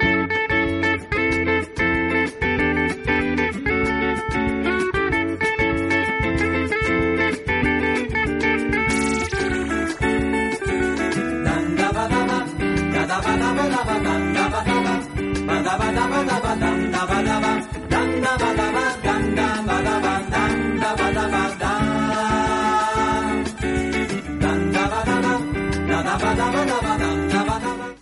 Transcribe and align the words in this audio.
Thank 0.00 0.32
you. 0.32 0.39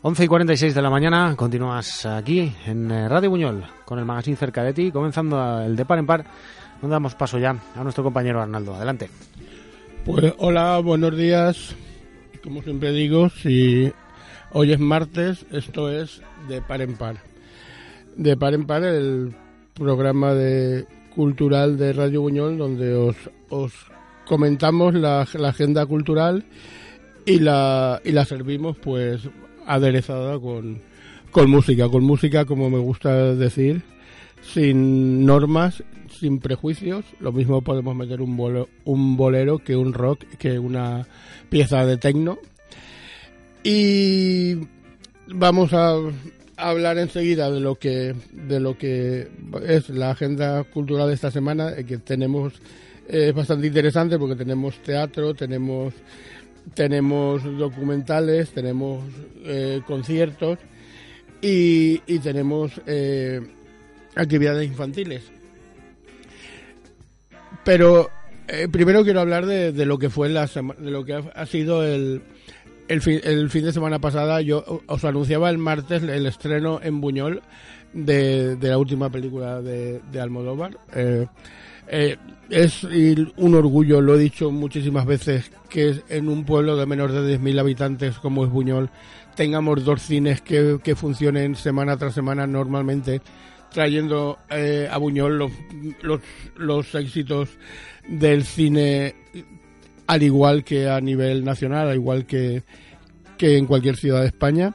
11 0.09 0.25
y 0.25 0.27
46 0.27 0.75
de 0.75 0.81
la 0.81 0.89
mañana, 0.89 1.35
continúas 1.37 2.07
aquí 2.07 2.51
en 2.65 2.91
eh, 2.91 3.11
Radio 3.11 3.29
Buñol 3.29 3.63
con 3.85 3.99
el 3.99 4.07
magazine 4.07 4.39
cerca 4.39 4.65
de 4.65 4.73
ti, 4.73 4.91
comenzando 4.91 5.61
el 5.61 5.77
de 5.77 5.85
par 5.85 5.99
en 5.99 6.07
par, 6.07 6.25
donde 6.81 6.95
damos 6.95 7.15
paso 7.15 7.39
ya 7.39 7.55
a 7.77 7.83
nuestro 7.83 8.03
compañero 8.03 8.41
Arnaldo. 8.41 8.75
Adelante. 8.75 9.11
Pues 10.07 10.33
hola, 10.39 10.79
buenos 10.79 11.15
días. 11.15 11.77
Como 12.43 12.63
siempre 12.63 12.91
digo, 12.93 13.29
si 13.29 13.93
hoy 14.53 14.73
es 14.73 14.81
martes, 14.81 15.45
esto 15.53 15.91
es 15.91 16.23
de 16.49 16.63
par 16.63 16.81
en 16.81 16.97
par. 16.97 17.17
De 18.17 18.35
par 18.35 18.55
en 18.55 18.67
par, 18.67 18.85
el 18.85 19.35
programa 19.75 20.33
de 20.33 20.87
cultural 21.15 21.77
de 21.77 21.93
Radio 21.93 22.23
Buñol, 22.23 22.57
donde 22.57 22.95
os, 22.95 23.17
os 23.51 23.75
comentamos 24.25 24.95
la, 24.95 25.29
la 25.35 25.49
agenda 25.51 25.85
cultural 25.85 26.47
y 27.27 27.41
la, 27.41 28.01
y 28.03 28.13
la 28.13 28.25
servimos 28.25 28.79
pues 28.79 29.29
aderezada 29.69 30.41
con, 30.41 30.79
con 31.31 31.51
música, 31.51 31.89
con 31.89 32.03
música 32.03 32.47
como 32.47 32.71
me 32.71 32.79
gusta 32.79 33.35
decir, 33.35 33.83
sin 34.43 35.25
normas, 35.27 35.85
sin 36.19 36.41
prejuicios. 36.41 37.05
Lo 37.21 37.33
mismo 37.33 37.63
podemos 37.63 37.95
meter 37.95 38.21
un, 38.21 38.37
bolero, 38.37 38.69
un 38.85 39.17
bolero 39.17 39.59
que 39.59 39.77
un 39.77 39.93
rock, 39.93 40.25
que 40.39 40.59
una 40.59 41.07
pieza 41.51 41.85
de 41.85 41.99
techno. 41.99 42.39
Y 43.63 44.57
vamos 45.27 45.73
a 45.75 45.97
hablar 46.57 46.99
enseguida 46.99 47.51
de 47.51 47.61
lo 47.61 47.77
que 47.77 48.15
de 48.33 48.59
lo 48.59 48.77
que 48.77 49.29
es 49.67 49.91
la 49.91 50.11
agenda 50.11 50.65
cultural 50.65 51.09
de 51.09 51.15
esta 51.15 51.31
semana 51.31 51.77
que 51.87 51.99
tenemos 51.99 52.55
es 53.07 53.33
bastante 53.33 53.69
interesante 53.69 54.19
porque 54.19 54.35
tenemos 54.35 54.77
teatro 54.83 55.35
tenemos 55.35 55.95
tenemos 56.75 57.43
documentales, 57.59 58.51
tenemos 58.51 59.05
eh, 59.45 59.81
conciertos 59.87 60.59
y, 61.41 61.99
tenemos 62.21 62.81
eh, 62.87 63.41
actividades 64.15 64.67
infantiles. 64.67 65.23
Pero 67.65 68.11
eh, 68.49 68.69
primero 68.71 69.05
quiero 69.05 69.21
hablar 69.21 69.47
de, 69.47 69.73
lo 69.87 69.99
que 69.99 70.11
fue 70.11 70.29
la 70.29 70.47
de 70.47 70.91
lo 70.91 71.05
que 71.05 71.15
ha, 71.35 71.47
sido 71.47 71.85
el, 71.85 72.23
el, 72.89 73.03
fin, 73.03 73.21
el 73.25 73.51
fin 73.51 73.65
de 73.65 73.73
semana 73.73 73.99
pasada. 73.99 74.41
Yo 74.41 74.83
os 74.87 75.05
anunciaba 75.05 75.51
el 75.51 75.59
martes 75.59 76.03
el 76.03 76.27
estreno 76.27 76.81
en 76.83 77.01
Buñol 77.01 77.43
de, 77.93 78.57
de 78.57 78.69
la 78.69 78.79
última 78.79 79.11
película 79.11 79.61
de, 79.61 80.01
de 80.11 80.21
Almodóvar. 80.21 80.79
Eh, 81.91 82.17
es 82.51 82.85
un 82.85 83.55
orgullo, 83.55 84.01
lo 84.01 84.15
he 84.15 84.19
dicho 84.19 84.51
muchísimas 84.51 85.07
veces, 85.07 85.51
que 85.69 86.03
en 86.09 86.29
un 86.29 86.45
pueblo 86.45 86.77
de 86.77 86.87
menos 86.87 87.13
de 87.13 87.39
10.000 87.39 87.61
habitantes 87.61 88.19
como 88.19 88.45
es 88.45 88.51
Buñol 88.51 88.91
tengamos 89.35 89.85
dos 89.85 90.03
cines 90.03 90.41
que, 90.41 90.95
funcionen 90.97 91.55
semana 91.55 91.97
tras 91.97 92.15
semana 92.15 92.47
normalmente, 92.47 93.21
trayendo 93.71 94.39
eh, 94.51 94.89
a 94.91 94.99
Buñol 94.99 95.39
los, 95.39 95.53
los, 96.03 96.21
los 96.57 96.95
éxitos 96.95 97.51
del 98.09 98.45
cine 98.45 99.15
al 100.09 100.23
igual 100.23 100.65
que 100.65 100.89
a 100.89 101.01
nivel 101.01 101.45
nacional, 101.45 101.89
al 101.89 101.95
igual 101.95 102.27
que, 102.27 102.65
que 103.37 103.57
en 103.57 103.67
cualquier 103.67 103.97
ciudad 103.97 104.23
de 104.23 104.29
España. 104.29 104.75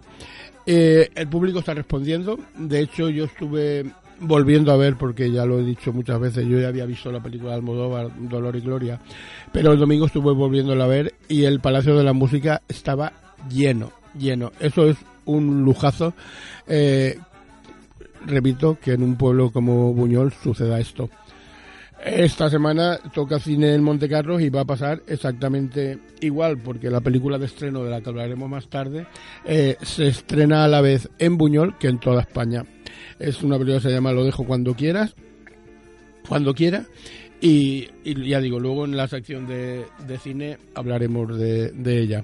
Eh, 0.66 1.10
el 1.16 1.28
público 1.28 1.60
está 1.60 1.74
respondiendo. 1.74 2.40
De 2.56 2.80
hecho, 2.80 3.10
yo 3.10 3.26
estuve 3.26 3.84
volviendo 4.24 4.72
a 4.72 4.78
ver, 4.78 4.96
porque 4.96 5.32
ya 5.32 5.46
lo 5.46 5.60
he 5.60 5.64
dicho 5.64 5.94
muchas 5.94 6.20
veces, 6.20 6.48
yo 6.48 6.60
ya 6.60 6.70
había 6.70 6.86
visto 6.86 7.12
la 7.12 7.22
película 7.22 7.52
de 7.52 7.58
Almodóvar, 7.58 8.10
Dolor 8.18 8.56
y 8.56 8.62
Gloria, 8.62 9.00
pero 9.52 9.74
el 9.74 9.80
domingo 9.80 10.06
estuve 10.06 10.34
volviéndola 10.34 10.86
a 10.86 10.88
ver 10.88 11.14
y 11.28 11.44
el 11.46 11.60
Palacio 11.60 11.96
de 11.96 12.04
la 12.04 12.14
Música 12.14 12.62
estaba 12.68 13.14
lleno, 13.50 13.92
lleno. 14.18 14.52
Eso 14.60 14.88
es 14.88 14.98
un 15.26 15.64
lujazo. 15.64 16.14
Eh, 16.68 17.18
repito 18.26 18.78
que 18.82 18.94
en 18.94 19.04
un 19.04 19.16
pueblo 19.16 19.52
como 19.52 19.94
Buñol 19.94 20.34
suceda 20.34 20.80
esto. 20.80 21.10
Esta 22.06 22.50
semana 22.50 23.00
toca 23.14 23.40
cine 23.40 23.74
en 23.74 23.82
Montecarlos 23.82 24.42
y 24.42 24.50
va 24.50 24.62
a 24.62 24.66
pasar 24.66 25.02
exactamente 25.08 26.00
igual, 26.20 26.58
porque 26.58 26.90
la 26.90 27.00
película 27.00 27.38
de 27.38 27.46
estreno 27.46 27.82
de 27.82 27.92
la 27.92 28.02
que 28.02 28.10
hablaremos 28.10 28.50
más 28.50 28.68
tarde 28.68 29.08
eh, 29.46 29.78
se 29.82 30.08
estrena 30.08 30.66
a 30.66 30.68
la 30.68 30.82
vez 30.82 31.10
en 31.18 31.38
Buñol 31.38 31.78
que 31.78 31.88
en 31.88 32.00
toda 32.00 32.22
España. 32.22 32.66
Es 33.20 33.44
una 33.44 33.58
película 33.58 33.78
que 33.78 33.90
se 33.90 33.94
llama 33.94 34.12
Lo 34.14 34.24
dejo 34.24 34.46
cuando 34.46 34.74
quieras, 34.74 35.16
cuando 36.28 36.54
quiera. 36.54 36.86
Y, 37.42 37.90
ya 38.06 38.40
digo, 38.40 38.60
luego 38.60 38.86
en 38.86 38.96
la 38.96 39.08
sección 39.08 39.46
de, 39.48 39.86
cine 40.22 40.58
hablaremos 40.76 41.38
de, 41.38 41.74
ella. 41.86 42.24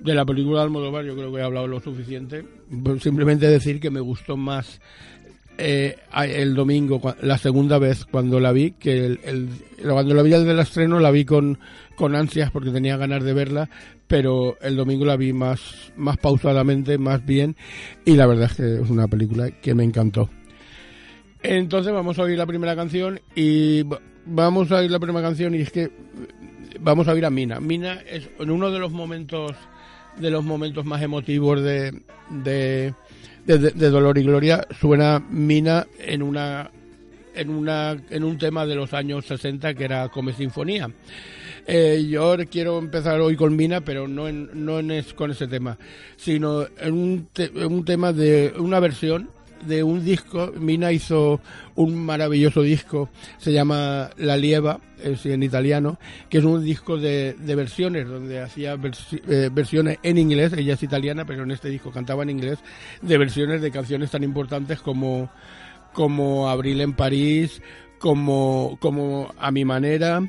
De 0.00 0.14
la 0.14 0.24
película 0.24 0.58
de 0.58 0.64
Almodóvar 0.64 1.04
yo 1.04 1.16
creo 1.16 1.32
que 1.32 1.40
he 1.40 1.42
hablado 1.42 1.66
lo 1.66 1.80
suficiente. 1.80 2.44
Simplemente 3.00 3.48
decir 3.48 3.80
que 3.80 3.90
me 3.90 3.98
gustó 3.98 4.36
más 4.36 4.80
eh, 5.56 5.96
el 6.14 6.54
domingo, 6.54 7.00
la 7.20 7.36
segunda 7.36 7.80
vez 7.80 8.04
cuando 8.04 8.38
la 8.38 8.52
vi, 8.52 8.70
que 8.72 9.06
el, 9.06 9.48
cuando 9.82 10.14
la 10.14 10.22
vi 10.22 10.30
del 10.30 10.60
estreno 10.60 11.00
la 11.00 11.10
vi 11.10 11.24
con, 11.24 11.58
con 11.96 12.14
ansias 12.14 12.52
porque 12.52 12.70
tenía 12.70 12.96
ganas 12.96 13.24
de 13.24 13.32
verla, 13.32 13.68
pero 14.08 14.56
el 14.60 14.76
domingo 14.76 15.04
la 15.04 15.16
vi 15.16 15.32
más, 15.32 15.92
más 15.96 16.16
pausadamente, 16.16 16.98
más 16.98 17.24
bien, 17.24 17.56
y 18.04 18.16
la 18.16 18.26
verdad 18.26 18.50
es 18.50 18.56
que 18.56 18.82
es 18.82 18.90
una 18.90 19.06
película 19.06 19.50
que 19.50 19.74
me 19.74 19.84
encantó. 19.84 20.28
Entonces 21.42 21.92
vamos 21.92 22.18
a 22.18 22.22
oír 22.22 22.36
la 22.36 22.46
primera 22.46 22.74
canción 22.74 23.20
y 23.36 23.84
vamos 24.26 24.72
a 24.72 24.78
oír 24.78 24.90
la 24.90 24.98
primera 24.98 25.28
canción 25.28 25.54
y 25.54 25.60
es 25.60 25.70
que 25.70 25.90
vamos 26.80 27.06
a 27.06 27.12
oír 27.12 27.24
a 27.24 27.30
Mina. 27.30 27.60
Mina 27.60 28.00
es 28.10 28.28
en 28.40 28.50
uno 28.50 28.72
de 28.72 28.80
los 28.80 28.90
momentos 28.90 29.52
de 30.18 30.30
los 30.30 30.42
momentos 30.42 30.84
más 30.84 31.00
emotivos 31.00 31.62
de, 31.62 32.02
de 32.30 32.92
de, 33.56 33.90
Dolor 33.90 34.18
y 34.18 34.22
Gloria 34.22 34.66
suena 34.78 35.22
Mina 35.30 35.86
en 35.98 36.22
una 36.22 36.70
en 37.38 37.50
una 37.50 37.96
en 38.10 38.24
un 38.24 38.38
tema 38.38 38.66
de 38.66 38.74
los 38.74 38.92
años 38.92 39.26
60 39.26 39.74
que 39.74 39.84
era 39.84 40.08
Come 40.08 40.32
Sinfonía. 40.32 40.90
Eh, 41.66 42.06
yo 42.08 42.36
quiero 42.50 42.78
empezar 42.78 43.20
hoy 43.20 43.36
con 43.36 43.54
Mina, 43.54 43.82
pero 43.82 44.08
no 44.08 44.26
en, 44.26 44.48
no 44.64 44.78
en 44.78 44.90
es, 44.90 45.12
con 45.12 45.30
ese 45.30 45.46
tema, 45.46 45.78
sino 46.16 46.66
en 46.78 46.94
un, 46.94 47.28
un 47.54 47.84
tema 47.84 48.12
de 48.12 48.54
una 48.58 48.80
versión 48.80 49.28
de 49.66 49.82
un 49.82 50.04
disco. 50.04 50.52
Mina 50.58 50.92
hizo 50.92 51.40
un 51.74 51.94
maravilloso 51.94 52.62
disco, 52.62 53.10
se 53.38 53.52
llama 53.52 54.10
La 54.16 54.36
Lieva, 54.36 54.80
es 55.02 55.26
en 55.26 55.42
italiano, 55.42 55.98
que 56.28 56.38
es 56.38 56.44
un 56.44 56.64
disco 56.64 56.96
de, 56.96 57.34
de 57.38 57.54
versiones, 57.54 58.08
donde 58.08 58.40
hacía 58.40 58.78
eh, 59.28 59.50
versiones 59.52 59.98
en 60.02 60.18
inglés, 60.18 60.52
ella 60.54 60.74
es 60.74 60.82
italiana, 60.82 61.24
pero 61.24 61.42
en 61.42 61.50
este 61.50 61.68
disco 61.68 61.90
cantaba 61.90 62.22
en 62.22 62.30
inglés, 62.30 62.58
de 63.02 63.18
versiones 63.18 63.60
de 63.60 63.70
canciones 63.70 64.10
tan 64.10 64.24
importantes 64.24 64.80
como, 64.80 65.30
como 65.92 66.48
Abril 66.48 66.80
en 66.80 66.92
París, 66.94 67.62
como, 67.98 68.78
como 68.80 69.32
A 69.38 69.50
mi 69.50 69.64
manera, 69.64 70.22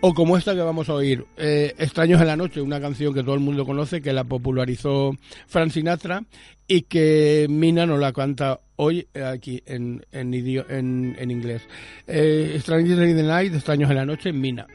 o 0.00 0.14
como 0.14 0.36
esta 0.36 0.54
que 0.54 0.60
vamos 0.60 0.88
a 0.88 0.94
oír, 0.94 1.24
eh, 1.36 1.74
Extraños 1.78 2.20
en 2.20 2.26
la 2.26 2.36
noche, 2.36 2.60
una 2.60 2.80
canción 2.80 3.14
que 3.14 3.22
todo 3.22 3.34
el 3.34 3.40
mundo 3.40 3.64
conoce, 3.64 4.02
que 4.02 4.12
la 4.12 4.24
popularizó 4.24 5.16
Frank 5.46 5.70
Sinatra 5.70 6.24
y 6.66 6.82
que 6.82 7.46
Mina 7.48 7.86
nos 7.86 8.00
la 8.00 8.12
canta 8.12 8.60
hoy 8.76 9.06
aquí 9.14 9.62
en, 9.66 10.04
en, 10.10 10.34
en, 10.34 11.16
en 11.18 11.30
inglés. 11.30 11.62
Eh, 12.06 12.56
Strangers 12.60 13.08
in 13.08 13.16
the 13.16 13.22
Night, 13.22 13.54
Extraños 13.54 13.90
en 13.90 13.96
la 13.96 14.06
noche, 14.06 14.32
Mina. 14.32 14.66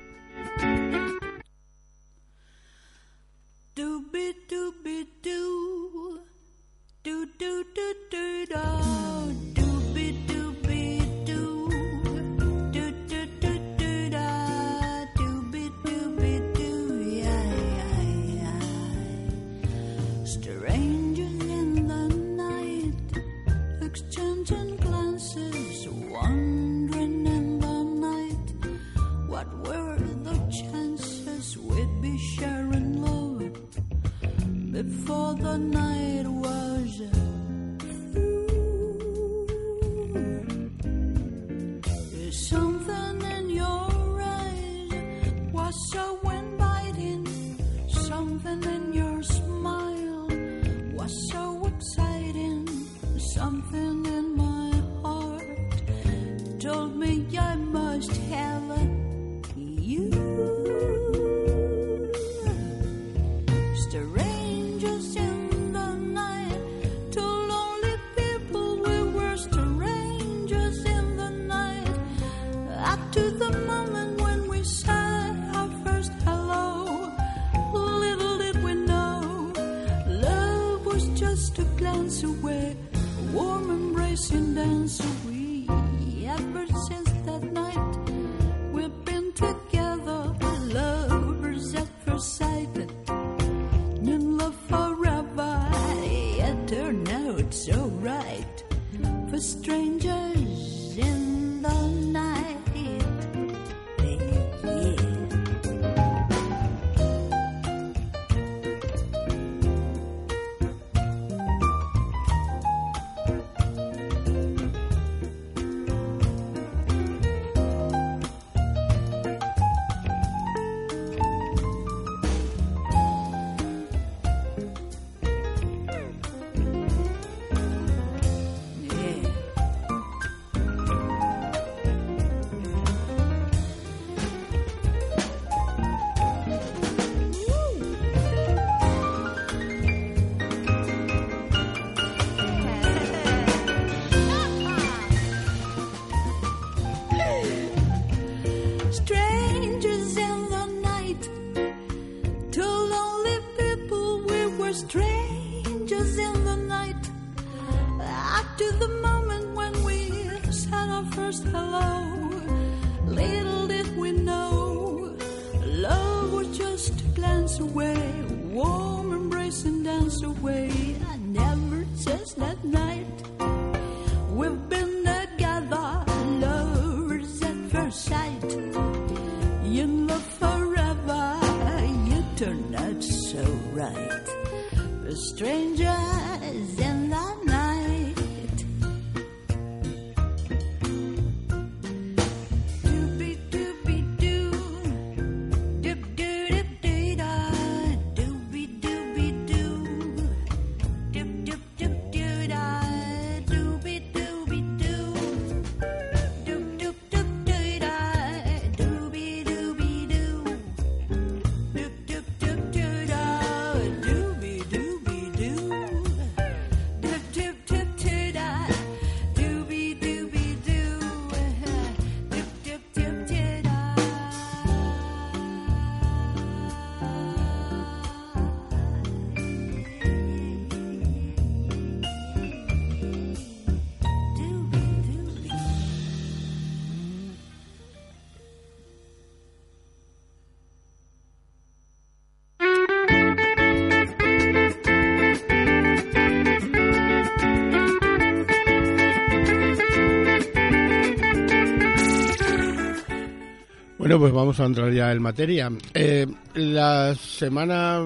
Pues 254.20 254.34
vamos 254.34 254.60
a 254.60 254.66
entrar 254.66 254.92
ya 254.92 255.12
en 255.12 255.22
materia. 255.22 255.72
Eh, 255.94 256.26
la 256.56 257.14
semana 257.14 258.02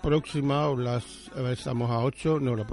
próxima, 0.00 0.68
o 0.68 0.76
las, 0.76 1.04
estamos 1.50 1.90
a 1.90 1.98
8, 1.98 2.38
no, 2.40 2.54
la, 2.54 2.64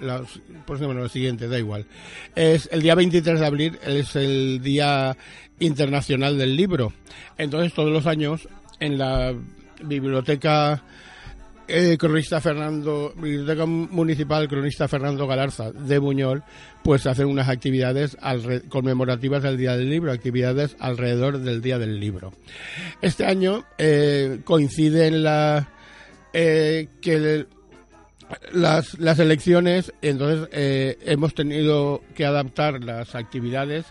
la 0.00 0.22
próxima, 0.66 0.92
no, 0.92 1.02
la 1.02 1.08
siguiente, 1.08 1.46
da 1.46 1.56
igual. 1.56 1.86
Es 2.34 2.68
el 2.72 2.82
día 2.82 2.96
23 2.96 3.38
de 3.38 3.46
abril, 3.46 3.78
es 3.86 4.16
el 4.16 4.60
Día 4.60 5.16
Internacional 5.60 6.36
del 6.36 6.56
Libro. 6.56 6.92
Entonces, 7.38 7.72
todos 7.72 7.92
los 7.92 8.06
años, 8.06 8.48
en 8.80 8.98
la 8.98 9.32
biblioteca 9.84 10.82
eh, 11.68 11.96
Fernando, 12.40 13.12
Biblioteca 13.16 13.66
Municipal 13.66 14.48
Cronista 14.48 14.88
Fernando 14.88 15.26
Galarza 15.26 15.72
de 15.72 15.98
Buñol, 15.98 16.42
pues 16.82 17.06
hacen 17.06 17.26
unas 17.26 17.48
actividades 17.48 18.16
conmemorativas 18.68 19.42
del 19.42 19.56
Día 19.56 19.76
del 19.76 19.90
Libro, 19.90 20.12
actividades 20.12 20.76
alrededor 20.78 21.38
del 21.38 21.60
Día 21.60 21.78
del 21.78 21.98
Libro. 21.98 22.32
Este 23.02 23.24
año 23.24 23.64
eh, 23.78 24.40
coincide 24.44 25.06
en 25.06 25.22
la 25.22 25.68
eh, 26.38 26.88
que 27.00 27.46
las, 28.52 28.98
las 28.98 29.18
elecciones, 29.18 29.90
entonces 30.02 30.50
eh, 30.52 30.98
hemos 31.06 31.32
tenido 31.32 32.02
que 32.14 32.26
adaptar 32.26 32.84
las 32.84 33.14
actividades 33.14 33.86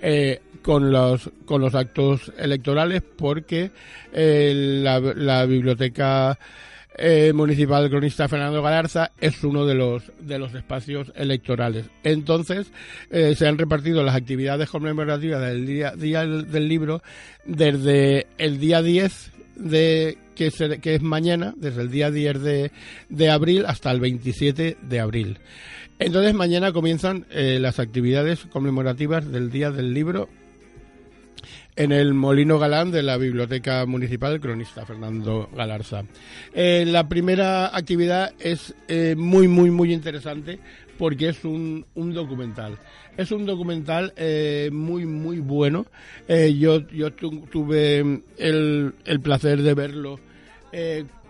eh, 0.00 0.40
con 0.62 0.92
los 0.92 1.28
con 1.44 1.60
los 1.60 1.74
actos 1.74 2.32
electorales 2.38 3.02
porque 3.02 3.72
la, 4.12 5.00
la 5.00 5.44
biblioteca 5.46 6.38
eh, 6.98 7.32
municipal 7.32 7.88
cronista 7.88 8.28
Fernando 8.28 8.60
Galarza 8.62 9.12
es 9.20 9.42
uno 9.44 9.64
de 9.64 9.74
los 9.74 10.02
de 10.20 10.38
los 10.38 10.54
espacios 10.54 11.12
electorales. 11.14 11.86
Entonces 12.02 12.70
eh, 13.10 13.34
se 13.36 13.46
han 13.46 13.56
repartido 13.56 14.02
las 14.02 14.14
actividades 14.16 14.68
conmemorativas 14.68 15.40
del 15.40 15.64
día, 15.66 15.92
del, 15.92 16.68
libro 16.68 17.02
desde 17.44 18.26
el 18.38 18.58
día 18.58 18.82
10 18.82 19.32
de 19.56 20.18
que, 20.34 20.50
se- 20.50 20.78
es 20.82 21.02
mañana, 21.02 21.54
desde 21.56 21.82
el 21.82 21.90
día 21.90 22.10
10 22.10 22.40
de, 22.42 22.70
de 23.08 23.30
abril 23.30 23.64
hasta 23.66 23.90
el 23.90 24.00
27 24.00 24.76
de 24.80 25.00
abril. 25.00 25.38
Entonces 25.98 26.34
mañana 26.34 26.72
comienzan 26.72 27.26
eh, 27.30 27.58
las 27.60 27.78
actividades 27.80 28.44
conmemorativas 28.52 29.30
del 29.32 29.50
Día 29.50 29.70
del 29.72 29.94
Libro 29.94 30.28
en 31.76 31.92
el 31.92 32.14
Molino 32.14 32.58
Galán 32.58 32.90
de 32.90 33.02
la 33.02 33.16
Biblioteca 33.16 33.84
Municipal 33.86 34.40
Cronista 34.40 34.84
Fernando 34.86 35.48
Galarza. 35.54 36.04
Eh, 36.52 36.84
la 36.86 37.08
primera 37.08 37.76
actividad 37.76 38.32
es 38.38 38.74
eh, 38.88 39.14
muy, 39.16 39.48
muy, 39.48 39.70
muy 39.70 39.92
interesante 39.92 40.58
porque 40.98 41.28
es 41.28 41.44
un, 41.44 41.84
documental. 41.94 42.76
Es 43.16 43.30
un 43.32 43.46
documental 43.46 44.12
eh, 44.16 44.70
muy, 44.72 45.06
muy 45.06 45.38
bueno. 45.38 45.86
Yo 46.28 46.86
yo 46.88 47.12
tu- 47.12 47.46
tuve 47.50 48.22
el, 48.36 48.94
el 49.04 49.20
placer 49.20 49.62
de 49.62 49.74
verlo 49.74 50.18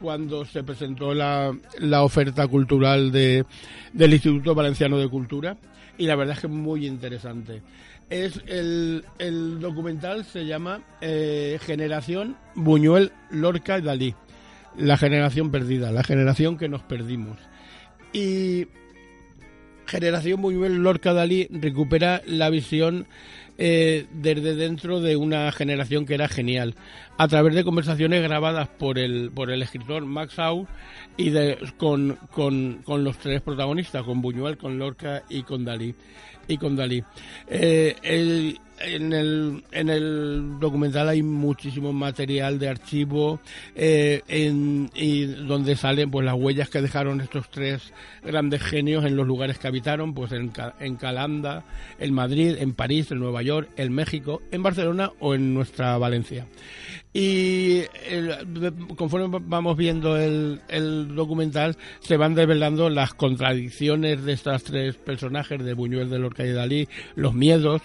cuando 0.01 0.45
se 0.45 0.63
presentó 0.65 1.13
la, 1.15 1.57
la 1.79 2.03
oferta 2.03 2.47
cultural 2.47 3.11
de, 3.13 3.45
del 3.93 4.13
Instituto 4.13 4.55
Valenciano 4.55 4.99
de 4.99 5.09
Cultura 5.09 5.57
y 5.97 6.07
la 6.07 6.15
verdad 6.17 6.35
es 6.37 6.41
que 6.41 6.47
es 6.47 6.53
muy 6.53 6.87
interesante. 6.87 7.63
Es 8.11 8.41
el, 8.47 9.05
el 9.19 9.61
documental 9.61 10.25
se 10.25 10.47
llama 10.47 10.81
eh, 11.01 11.59
Generación 11.61 12.37
Buñuel, 12.55 13.13
Lorca 13.31 13.79
y 13.79 13.83
Dalí. 13.83 14.15
La 14.77 14.97
generación 14.97 15.51
perdida, 15.51 15.93
la 15.93 16.05
generación 16.05 16.57
que 16.57 16.69
nos 16.69 16.83
perdimos. 16.83 17.39
Y 18.13 18.69
Generación 19.89 20.43
Buñuel, 20.43 20.77
Lorca, 20.77 21.15
Dalí 21.15 21.49
recupera 21.51 22.23
la 22.27 22.51
visión 22.51 23.07
eh, 23.57 24.07
desde 24.13 24.55
dentro 24.55 25.01
de 25.01 25.17
una 25.17 25.51
generación 25.51 26.05
que 26.05 26.15
era 26.15 26.29
genial, 26.29 26.75
a 27.17 27.27
través 27.27 27.55
de 27.55 27.65
conversaciones 27.65 28.23
grabadas 28.23 28.69
por 28.69 28.99
el, 28.99 29.31
por 29.35 29.51
el 29.51 29.63
escritor 29.63 30.05
Max 30.05 30.39
Au 30.39 30.67
y 31.17 31.31
de, 31.31 31.59
con, 31.79 32.19
con, 32.31 32.83
con 32.85 33.03
los 33.03 33.19
tres 33.19 33.41
protagonistas, 33.41 34.05
con 34.05 34.21
Buñuel, 34.21 34.59
con 34.59 34.79
Lorca 34.79 35.25
y 35.29 35.43
con 35.43 35.65
Dalí. 35.65 35.95
Y 36.49 36.57
con 36.57 36.77
Dalí. 36.77 37.05
Eh, 37.47 37.95
en, 38.81 39.13
el, 39.13 39.63
en 39.71 39.89
el 39.91 40.59
documental 40.59 41.09
hay 41.09 41.23
muchísimo 41.23 41.93
material 41.93 42.59
de 42.59 42.69
archivo 42.69 43.41
eh, 43.75 44.23
en, 44.29 44.91
y 44.95 45.27
donde 45.27 45.77
salen 45.77 46.11
pues 46.11 46.25
las 46.25 46.35
huellas 46.35 46.71
que 46.71 46.81
dejaron 46.81 47.21
estos 47.21 47.51
tres 47.51 47.93
grandes 48.25 48.63
genios 48.63 49.05
en 49.05 49.17
los 49.17 49.27
lugares 49.27 49.59
que 49.59 49.69
habitaron, 49.69 50.15
pues 50.15 50.33
en, 50.33 50.53
en 50.81 50.97
Calanda, 50.97 51.65
en 51.99 52.15
Madrid, 52.15 52.57
en 52.59 52.73
París, 52.73 53.11
en 53.11 53.19
Nueva 53.19 53.43
York, 53.43 53.69
en 53.77 53.93
México, 53.93 54.43
en 54.51 54.63
Barcelona 54.63 55.13
o 55.21 55.35
en 55.35 55.55
nuestra 55.55 55.99
Valencia. 55.99 56.47
Y 57.13 57.83
conforme 58.97 59.41
vamos 59.47 59.77
viendo 59.77 60.17
el, 60.17 60.61
el 60.69 61.15
documental, 61.15 61.77
se 62.01 62.17
van 62.17 62.35
develando 62.35 62.91
las 62.91 63.15
contradicciones 63.15 64.25
de 64.25 64.35
estos 64.35 64.63
tres 64.63 64.97
personajes, 64.97 65.65
de 65.65 65.73
Buñuel, 65.75 66.11
de 66.11 66.19
Lorca 66.19 66.45
y 66.45 66.53
Dalí, 66.53 66.87
los 67.17 67.35
miedos, 67.35 67.81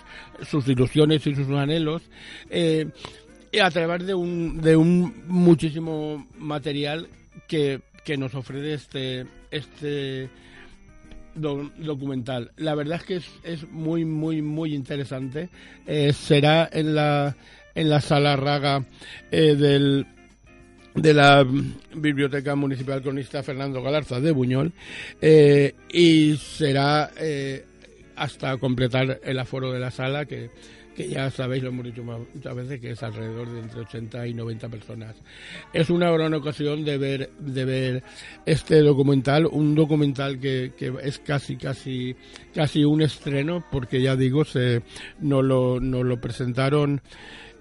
sus 0.46 0.68
ilusiones 0.68 1.26
y 1.26 1.36
sus 1.36 1.50
anhelos, 1.50 2.02
eh, 2.50 2.88
y 3.52 3.60
a 3.60 3.72
través 3.72 4.06
de 4.06 4.14
un, 4.14 4.62
de 4.62 4.76
un 4.76 5.24
muchísimo 5.28 6.28
material 6.38 7.08
que, 7.48 7.80
que 8.04 8.18
nos 8.18 8.36
ofrece 8.36 8.74
este, 8.74 9.26
este 9.52 10.30
do- 11.34 11.72
documental. 11.78 12.52
La 12.58 12.76
verdad 12.76 12.98
es 12.98 13.04
que 13.06 13.16
es, 13.16 13.30
es 13.44 13.72
muy, 13.72 14.06
muy, 14.06 14.42
muy 14.42 14.74
interesante. 14.76 15.50
Eh, 15.88 16.14
será 16.14 16.70
en 16.72 16.96
la, 16.96 17.36
en 17.76 17.90
la 17.90 18.02
sala 18.02 18.36
Raga 18.36 18.86
eh, 19.32 19.56
del 19.56 20.06
de 20.96 21.14
la 21.14 21.44
Biblioteca 21.96 22.56
Municipal 22.56 23.02
Cronista 23.02 23.42
Fernando 23.42 23.82
Galarza 23.82 24.20
de 24.20 24.32
Buñol 24.32 24.74
eh, 25.22 25.74
y 25.92 26.36
será 26.38 27.12
eh, 27.18 27.66
hasta 28.16 28.58
completar 28.58 29.20
el 29.24 29.40
aforo 29.40 29.72
de 29.72 29.80
la 29.80 29.90
sala 29.90 30.26
que, 30.26 30.52
que 30.96 31.10
ya 31.10 31.32
sabéis, 31.32 31.64
lo 31.64 31.70
hemos 31.70 31.86
dicho 31.86 32.04
muchas 32.04 32.56
veces, 32.56 32.80
que 32.80 32.92
es 32.92 33.02
alrededor 33.02 33.52
de 33.52 33.62
entre 33.62 33.82
80 33.82 34.28
y 34.28 34.34
90 34.36 34.70
personas. 34.70 35.16
Es 35.74 35.90
una 35.90 36.12
gran 36.12 36.34
ocasión 36.36 36.86
de 36.86 36.98
ver, 36.98 37.32
de 37.40 37.66
ver 37.66 38.04
este 38.46 38.82
documental, 38.82 39.48
un 39.48 39.74
documental 39.74 40.40
que, 40.40 40.74
que 40.78 40.94
es 41.02 41.20
casi, 41.20 41.58
casi, 41.58 42.16
casi 42.54 42.86
un 42.86 43.02
estreno, 43.02 43.66
porque 43.72 44.02
ya 44.02 44.16
digo, 44.16 44.46
se, 44.46 44.84
nos, 45.20 45.44
lo, 45.44 45.80
nos 45.80 46.06
lo 46.06 46.22
presentaron 46.22 47.02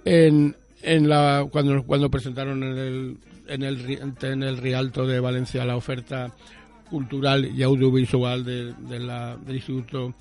en, 0.04 0.56
en 0.82 1.08
la 1.08 1.46
cuando 1.50 1.82
cuando 1.84 2.10
presentaron 2.10 2.62
en 2.62 2.78
el 2.78 3.16
en 3.48 3.62
el 3.62 3.98
en 4.22 4.42
el 4.42 4.56
Rialto 4.58 5.06
de 5.06 5.20
Valencia 5.20 5.64
la 5.64 5.76
oferta 5.76 6.32
cultural 6.90 7.44
y 7.46 7.62
audiovisual 7.62 8.44
de, 8.44 8.72
de 8.74 8.98
la, 9.00 9.36
del 9.36 9.56
Instituto 9.56 10.14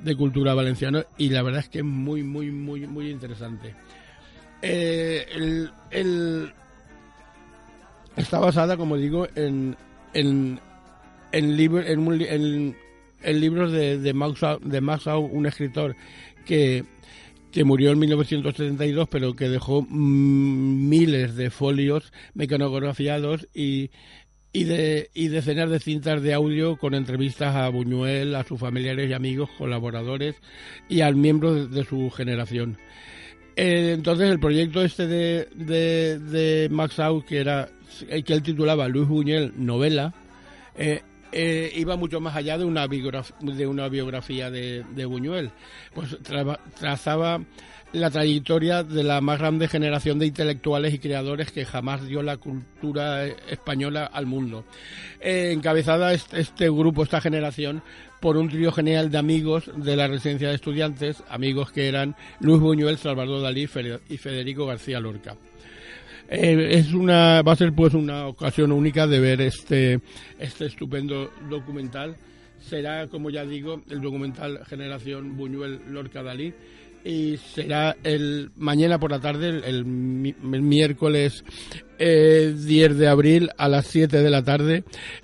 de 0.00 0.16
Cultura 0.16 0.54
Valenciano 0.54 1.04
y 1.16 1.28
la 1.30 1.42
verdad 1.42 1.60
es 1.60 1.68
que 1.68 1.78
es 1.78 1.84
muy 1.84 2.22
muy 2.22 2.50
muy 2.50 2.86
muy 2.86 3.10
interesante. 3.10 3.74
Eh, 4.62 5.26
el, 5.90 6.52
está 8.16 8.38
basada 8.38 8.76
como 8.76 8.96
digo 8.96 9.28
en 9.34 9.76
en 10.14 10.60
en, 11.32 11.56
libro- 11.56 11.84
en, 11.86 12.20
en- 12.22 12.76
en 13.22 13.40
libros 13.40 13.72
de, 13.72 13.98
de 13.98 14.14
Max 14.14 14.42
Au- 14.42 14.60
de 14.60 14.80
Max 14.80 15.06
Au, 15.06 15.24
un 15.24 15.46
escritor 15.46 15.94
que 16.46 16.84
que 17.52 17.64
murió 17.64 17.90
en 17.92 17.98
1972, 17.98 19.08
pero 19.10 19.34
que 19.34 19.48
dejó 19.48 19.82
mm, 19.82 20.88
miles 20.88 21.36
de 21.36 21.50
folios 21.50 22.12
mecanografiados 22.34 23.46
y, 23.54 23.90
y, 24.52 24.64
de, 24.64 25.10
y 25.14 25.28
decenas 25.28 25.70
de 25.70 25.80
cintas 25.80 26.22
de 26.22 26.34
audio 26.34 26.76
con 26.76 26.94
entrevistas 26.94 27.54
a 27.54 27.68
Buñuel, 27.68 28.34
a 28.34 28.44
sus 28.44 28.60
familiares 28.60 29.08
y 29.08 29.12
amigos, 29.12 29.50
colaboradores 29.56 30.36
y 30.88 31.00
al 31.00 31.16
miembro 31.16 31.66
de, 31.66 31.84
su 31.84 32.10
generación. 32.10 32.78
Eh, 33.56 33.92
entonces 33.94 34.30
el 34.30 34.38
proyecto 34.38 34.82
este 34.82 35.06
de, 35.06 35.48
de, 36.18 36.68
Max 36.70 36.98
Au, 37.00 37.24
que 37.24 37.38
era 37.38 37.68
que 38.08 38.32
él 38.32 38.42
titulaba 38.42 38.88
Luis 38.88 39.08
Buñuel 39.08 39.52
novela, 39.56 40.14
eh, 40.76 41.02
eh, 41.32 41.72
iba 41.74 41.96
mucho 41.96 42.20
más 42.20 42.36
allá 42.36 42.58
de 42.58 42.64
una, 42.64 42.86
biograf- 42.86 43.38
de 43.40 43.66
una 43.66 43.88
biografía 43.88 44.50
de, 44.50 44.84
de 44.94 45.04
Buñuel. 45.04 45.50
Pues 45.94 46.16
trazaba 46.78 47.40
la 47.92 48.10
trayectoria 48.10 48.82
de 48.82 49.02
la 49.02 49.22
más 49.22 49.38
grande 49.38 49.66
generación 49.66 50.18
de 50.18 50.26
intelectuales 50.26 50.92
y 50.92 50.98
creadores 50.98 51.50
que 51.50 51.64
jamás 51.64 52.06
dio 52.06 52.22
la 52.22 52.36
cultura 52.36 53.26
española 53.26 54.04
al 54.04 54.26
mundo. 54.26 54.64
Eh, 55.20 55.52
encabezada 55.52 56.12
este, 56.12 56.40
este 56.40 56.68
grupo, 56.68 57.02
esta 57.02 57.20
generación, 57.20 57.82
por 58.20 58.36
un 58.36 58.50
trío 58.50 58.72
genial 58.72 59.10
de 59.10 59.18
amigos 59.18 59.70
de 59.74 59.96
la 59.96 60.06
residencia 60.06 60.48
de 60.48 60.56
estudiantes, 60.56 61.22
amigos 61.30 61.70
que 61.70 61.88
eran 61.88 62.14
Luis 62.40 62.60
Buñuel, 62.60 62.98
Salvador 62.98 63.40
Dalí 63.40 63.68
y 64.08 64.16
Federico 64.18 64.66
García 64.66 65.00
Lorca. 65.00 65.36
Eh, 66.30 66.68
es 66.72 66.92
una 66.92 67.42
va 67.42 67.52
a 67.52 67.56
ser 67.56 67.72
pues 67.72 67.94
una 67.94 68.26
ocasión 68.26 68.70
única 68.72 69.06
de 69.06 69.18
ver 69.20 69.40
este 69.40 70.00
este 70.38 70.66
estupendo 70.66 71.30
documental. 71.48 72.16
Será 72.60 73.06
como 73.08 73.30
ya 73.30 73.44
digo 73.46 73.82
el 73.88 74.00
documental 74.00 74.60
Generación 74.66 75.36
Buñuel 75.36 75.80
Lorca 75.90 76.22
Dalí. 76.22 76.52
Y 77.04 77.36
será 77.38 77.96
el 78.02 78.50
mañana 78.56 78.98
por 78.98 79.12
la 79.12 79.20
tarde 79.20 79.48
el, 79.50 79.64
el 79.64 79.84
mi- 79.84 80.34
el 80.52 80.62
miércoles 80.62 81.44
eh, 81.98 82.52
10 82.54 82.98
de 82.98 83.08
abril 83.08 83.50
a 83.56 83.68
las 83.68 83.86
7 83.86 84.18
de 84.20 84.30
la 84.30 84.42
tarde 84.42 84.82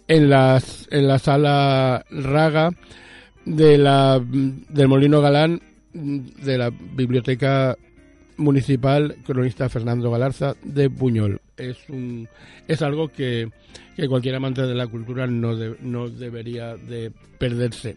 en 0.08 0.30
las 0.30 0.86
en 0.90 1.08
la 1.08 1.18
sala 1.18 2.04
Raga 2.10 2.70
de 3.44 3.76
la 3.76 4.22
del 4.24 4.88
Molino 4.88 5.20
Galán 5.20 5.60
de 5.92 6.56
la 6.56 6.70
biblioteca 6.70 7.76
municipal 8.36 9.16
cronista 9.26 9.68
Fernando 9.68 10.10
Galarza 10.10 10.54
de 10.62 10.88
Buñol. 10.88 11.40
Es 11.56 11.78
un 11.88 12.28
es 12.66 12.82
algo 12.82 13.08
que, 13.08 13.48
que 13.96 14.08
cualquier 14.08 14.34
amante 14.34 14.62
de 14.62 14.74
la 14.74 14.86
cultura 14.86 15.26
no, 15.26 15.56
de- 15.56 15.76
no 15.80 16.08
debería 16.08 16.76
de 16.76 17.12
perderse. 17.38 17.96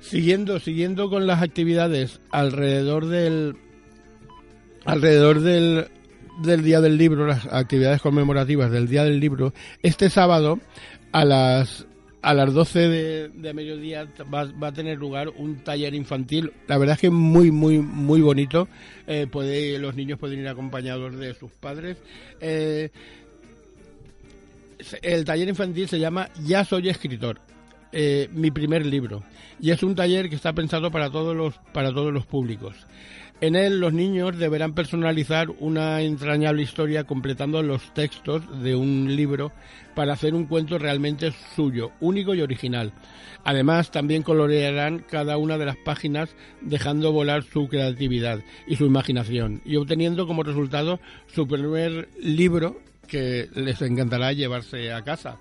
Siguiendo, 0.00 0.60
siguiendo 0.60 1.10
con 1.10 1.26
las 1.26 1.42
actividades 1.42 2.20
alrededor 2.30 3.06
del 3.06 3.56
alrededor 4.84 5.40
del, 5.40 5.86
del 6.42 6.62
Día 6.62 6.80
del 6.80 6.96
Libro, 6.96 7.26
las 7.26 7.46
actividades 7.46 8.00
conmemorativas 8.00 8.70
del 8.70 8.88
Día 8.88 9.04
del 9.04 9.20
Libro, 9.20 9.52
este 9.82 10.08
sábado 10.08 10.60
a 11.12 11.24
las 11.24 11.86
a 12.22 12.34
las 12.34 12.52
12 12.52 12.78
de, 12.88 13.28
de 13.28 13.54
mediodía 13.54 14.06
va, 14.32 14.44
va 14.44 14.68
a 14.68 14.72
tener 14.72 14.98
lugar 14.98 15.28
un 15.36 15.56
taller 15.62 15.94
infantil. 15.94 16.52
La 16.66 16.76
verdad 16.78 16.94
es 16.96 17.00
que 17.02 17.10
muy, 17.10 17.50
muy, 17.50 17.78
muy 17.78 18.20
bonito. 18.20 18.68
Eh, 19.06 19.26
puede, 19.30 19.78
los 19.78 19.94
niños 19.94 20.18
pueden 20.18 20.40
ir 20.40 20.48
acompañados 20.48 21.16
de 21.16 21.34
sus 21.34 21.50
padres. 21.52 21.96
Eh, 22.40 22.90
el 25.02 25.24
taller 25.24 25.48
infantil 25.48 25.88
se 25.88 25.98
llama 25.98 26.28
Ya 26.44 26.64
soy 26.64 26.88
escritor. 26.88 27.40
eh, 27.90 28.28
mi 28.32 28.50
primer 28.50 28.84
libro 28.84 29.22
y 29.60 29.70
es 29.70 29.82
un 29.82 29.94
taller 29.94 30.28
que 30.28 30.36
está 30.36 30.52
pensado 30.52 30.90
para 30.90 31.10
todos 31.10 31.34
los 31.34 31.54
para 31.72 31.90
todos 31.92 32.12
los 32.12 32.26
públicos. 32.26 32.74
En 33.40 33.54
él 33.54 33.78
los 33.78 33.92
niños 33.92 34.36
deberán 34.36 34.74
personalizar 34.74 35.48
una 35.60 36.02
entrañable 36.02 36.62
historia 36.62 37.04
completando 37.04 37.62
los 37.62 37.94
textos 37.94 38.42
de 38.64 38.74
un 38.74 39.14
libro 39.14 39.52
para 39.94 40.14
hacer 40.14 40.34
un 40.34 40.46
cuento 40.46 40.76
realmente 40.76 41.32
suyo, 41.54 41.92
único 42.00 42.34
y 42.34 42.40
original. 42.40 42.92
Además, 43.44 43.92
también 43.92 44.24
colorearán 44.24 45.04
cada 45.08 45.38
una 45.38 45.56
de 45.56 45.66
las 45.66 45.76
páginas 45.76 46.34
dejando 46.62 47.12
volar 47.12 47.44
su 47.44 47.68
creatividad 47.68 48.40
y 48.66 48.74
su 48.74 48.86
imaginación 48.86 49.62
y 49.64 49.76
obteniendo 49.76 50.26
como 50.26 50.42
resultado 50.42 50.98
su 51.28 51.46
primer 51.46 52.08
libro 52.20 52.80
que 53.06 53.48
les 53.54 53.80
encantará 53.82 54.32
llevarse 54.32 54.92
a 54.92 55.02
casa. 55.04 55.38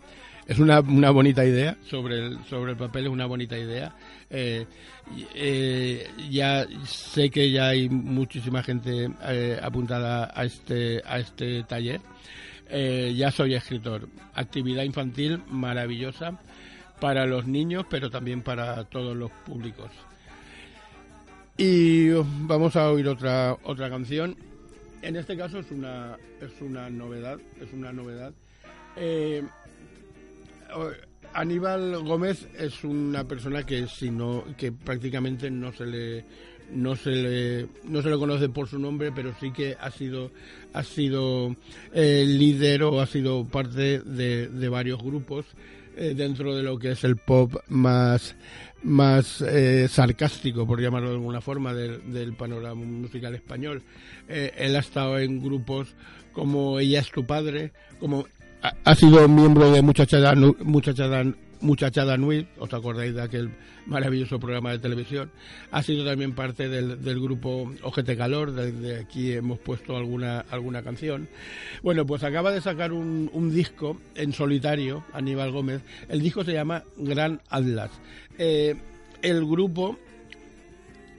Es 0.48 0.60
una, 0.60 0.80
una 0.80 1.12
bonita 1.12 1.44
idea, 1.44 1.76
sobre 1.90 2.26
el, 2.26 2.46
sobre 2.46 2.72
el 2.72 2.78
papel 2.78 3.08
es 3.08 3.12
una 3.12 3.26
bonita 3.26 3.58
idea. 3.58 3.94
Eh, 4.30 4.66
eh, 5.36 6.10
ya 6.30 6.66
sé 6.86 7.30
que 7.30 7.52
ya 7.52 7.68
hay 7.68 7.90
muchísima 7.90 8.64
gente 8.64 9.10
eh, 9.28 9.60
apuntada 9.62 10.32
a 10.34 10.46
este, 10.46 11.02
a 11.06 11.20
este 11.20 11.64
taller. 11.64 12.00
Ya 12.70 13.30
soy 13.32 13.56
escritor. 13.56 14.08
Actividad 14.36 14.84
infantil 14.84 15.42
maravillosa 15.50 16.40
para 17.02 17.26
los 17.26 17.46
niños, 17.46 17.86
pero 17.90 18.10
también 18.10 18.42
para 18.42 18.86
todos 18.86 19.18
los 19.18 19.32
públicos. 19.46 19.92
Y 21.58 22.10
vamos 22.10 22.76
a 22.78 22.90
oír 22.90 23.08
otra 23.10 23.58
otra 23.64 23.90
canción. 23.90 24.38
En 25.02 25.18
este 25.18 25.36
caso 25.36 25.60
es 25.60 25.72
una 25.72 26.18
es 26.40 26.62
una 26.62 26.90
novedad, 26.90 27.38
es 27.62 27.74
una 27.74 27.92
novedad. 27.92 28.34
Aníbal 31.34 32.04
Gómez 32.04 32.48
es 32.58 32.84
una 32.84 33.28
persona 33.28 33.64
que 33.64 33.88
si 33.88 34.10
no 34.10 34.44
que 34.58 34.72
prácticamente 34.72 35.52
no 35.52 35.72
se 35.72 35.86
le 35.86 36.26
no 36.72 36.96
se 36.96 37.12
le 37.12 37.68
no 37.84 38.02
se 38.02 38.10
le 38.10 38.18
conoce 38.18 38.50
por 38.50 38.68
su 38.68 38.80
nombre 38.80 39.12
pero 39.12 39.34
sí 39.40 39.52
que 39.52 39.78
ha 39.80 39.92
sido 39.92 40.32
ha 40.74 40.84
sido 40.84 41.56
eh, 41.94 42.26
líder 42.28 42.84
o 42.84 43.02
ha 43.02 43.06
sido 43.06 43.46
parte 43.46 44.00
de, 44.00 44.70
varios 44.70 45.02
grupos 45.02 45.46
eh, 45.96 46.14
dentro 46.16 46.56
de 46.56 46.64
lo 46.64 46.78
que 46.78 46.92
es 46.92 47.04
el 47.04 47.18
pop 47.18 47.54
más 47.68 48.36
más 48.84 49.42
eh, 49.42 49.88
sarcástico 49.88 50.66
por 50.66 50.82
llamarlo 50.82 51.10
de 51.10 51.16
alguna 51.16 51.42
forma 51.42 51.74
del, 51.74 52.12
del 52.12 52.34
panorama 52.34 52.84
musical 52.84 53.34
español. 53.34 53.82
Él 54.28 54.76
ha 54.76 54.80
estado 54.80 55.18
en 55.18 55.42
grupos 55.42 55.96
como 56.32 56.80
ella 56.80 57.00
es 57.00 57.12
tu 57.12 57.26
padre 57.26 57.72
como 58.00 58.28
ha, 58.84 58.96
sido 58.96 59.28
miembro 59.28 59.72
de 59.72 59.82
Muchachada, 59.82 60.34
Muchachada, 60.36 61.24
Muchachada 61.62 62.18
Nui, 62.18 62.48
¿os 62.60 62.74
acordáis 62.74 63.14
de 63.14 63.22
aquel 63.22 63.52
maravilloso 63.86 64.40
programa 64.40 64.72
de 64.72 64.80
televisión? 64.80 65.32
Ha 65.72 65.82
sido 65.84 66.06
también 66.06 66.34
parte 66.34 66.70
del, 66.70 67.20
grupo 67.20 67.72
Ojete 67.84 68.16
Calor, 68.16 68.52
de, 68.52 68.72
de 68.72 69.00
aquí 69.02 69.32
hemos 69.32 69.60
puesto 69.60 69.98
alguna, 69.98 70.46
alguna 70.52 70.84
canción. 70.84 71.28
Bueno, 71.84 72.06
pues 72.06 72.24
acaba 72.24 72.52
de 72.52 72.62
sacar 72.62 72.94
un, 72.94 73.30
un 73.34 73.54
disco 73.54 74.00
en 74.16 74.34
solitario, 74.34 75.04
Aníbal 75.14 75.52
Gómez. 75.52 75.82
El 76.10 76.22
disco 76.22 76.44
se 76.44 76.54
llama 76.54 76.84
Gran 76.98 77.42
Atlas. 77.50 77.92
Eh, 78.38 78.76
el 79.22 79.46
grupo 79.46 79.98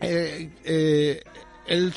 eh, 0.01 0.51
eh, 0.65 1.21
él, 1.67 1.93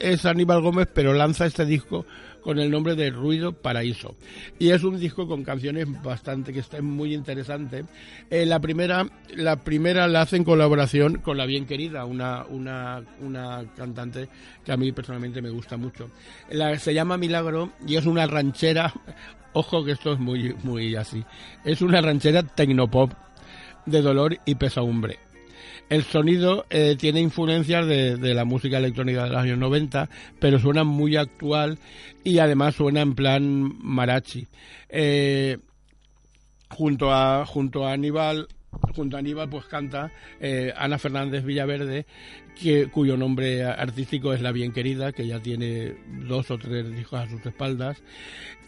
es 0.00 0.24
Aníbal 0.26 0.60
Gómez, 0.60 0.88
pero 0.92 1.12
lanza 1.12 1.46
este 1.46 1.64
disco 1.64 2.04
con 2.42 2.58
el 2.58 2.70
nombre 2.70 2.94
de 2.94 3.10
Ruido 3.10 3.52
Paraíso. 3.52 4.16
Y 4.58 4.70
es 4.70 4.84
un 4.84 4.98
disco 4.98 5.26
con 5.26 5.44
canciones 5.44 5.86
bastante 6.02 6.52
que 6.52 6.60
están 6.60 6.84
muy 6.84 7.14
interesantes. 7.14 7.84
Eh, 8.30 8.44
la 8.46 8.60
primera, 8.60 9.06
la 9.34 9.56
primera 9.56 10.06
la 10.08 10.22
hace 10.22 10.36
en 10.36 10.44
colaboración 10.44 11.18
con 11.18 11.38
la 11.38 11.46
bien 11.46 11.66
querida, 11.66 12.04
una, 12.04 12.44
una, 12.44 13.02
una 13.20 13.64
cantante 13.76 14.28
que 14.64 14.72
a 14.72 14.76
mí 14.76 14.92
personalmente 14.92 15.40
me 15.40 15.50
gusta 15.50 15.76
mucho. 15.76 16.10
Se 16.78 16.94
llama 16.94 17.16
Milagro 17.16 17.72
y 17.86 17.96
es 17.96 18.06
una 18.06 18.26
ranchera. 18.26 18.92
Ojo 19.54 19.84
que 19.84 19.92
esto 19.92 20.12
es 20.12 20.18
muy, 20.18 20.54
muy 20.62 20.96
así. 20.96 21.24
Es 21.64 21.82
una 21.82 22.00
ranchera 22.00 22.42
tecnopop 22.42 23.12
de 23.86 24.02
dolor 24.02 24.38
y 24.44 24.54
pesadumbre. 24.54 25.18
El 25.88 26.04
sonido 26.04 26.64
eh, 26.70 26.96
tiene 26.98 27.20
influencias 27.20 27.86
de, 27.86 28.16
la 28.34 28.44
música 28.44 28.78
electrónica 28.78 29.24
de 29.24 29.30
los 29.30 29.38
años 29.38 29.58
90, 29.58 30.08
pero 30.38 30.58
suena 30.58 30.84
muy 30.84 31.16
actual 31.16 31.78
y 32.24 32.38
además 32.38 32.76
suena 32.76 33.02
en 33.02 33.14
plan 33.14 33.72
mariachi. 33.82 34.46
Eh, 34.88 35.58
junto 36.70 37.12
a 37.12 37.44
junto 37.44 37.86
a 37.86 37.92
Aníbal 37.92 38.48
junto 38.94 39.16
a 39.16 39.20
Aníbal 39.20 39.48
pues 39.48 39.66
canta 39.66 40.10
eh, 40.40 40.72
Ana 40.76 40.98
Fernández 40.98 41.44
Villaverde 41.44 42.06
que, 42.58 42.88
cuyo 42.88 43.16
nombre 43.16 43.64
artístico 43.64 44.32
es 44.32 44.40
La 44.40 44.52
Bien 44.52 44.72
Querida 44.72 45.12
que 45.12 45.26
ya 45.26 45.40
tiene 45.40 45.94
dos 46.26 46.50
o 46.50 46.58
tres 46.58 46.90
discos 46.94 47.20
a 47.20 47.28
sus 47.28 47.44
espaldas 47.44 48.02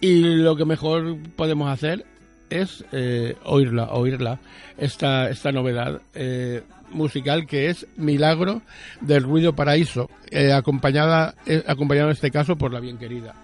y 0.01 0.21
lo 0.21 0.57
que 0.57 0.65
mejor 0.65 1.17
podemos 1.37 1.71
hacer 1.71 2.05
es 2.51 2.85
eh, 2.93 3.37
oírla 3.45 3.93
oírla 3.93 4.39
esta 4.79 5.29
esta 5.29 5.53
novedad 5.53 6.01
eh, 6.15 6.63
musical 6.91 7.47
que 7.47 7.71
es 7.71 7.87
Milagro 7.97 8.63
del 9.01 9.23
Ruido 9.23 9.55
Paraíso 9.55 10.11
eh, 10.31 10.53
acompañada 10.53 11.35
acompañado 11.67 12.09
en 12.09 12.13
este 12.13 12.31
caso 12.31 12.57
por 12.57 12.73
La 12.73 12.81
Bien 12.81 12.99
Querida 12.99 13.35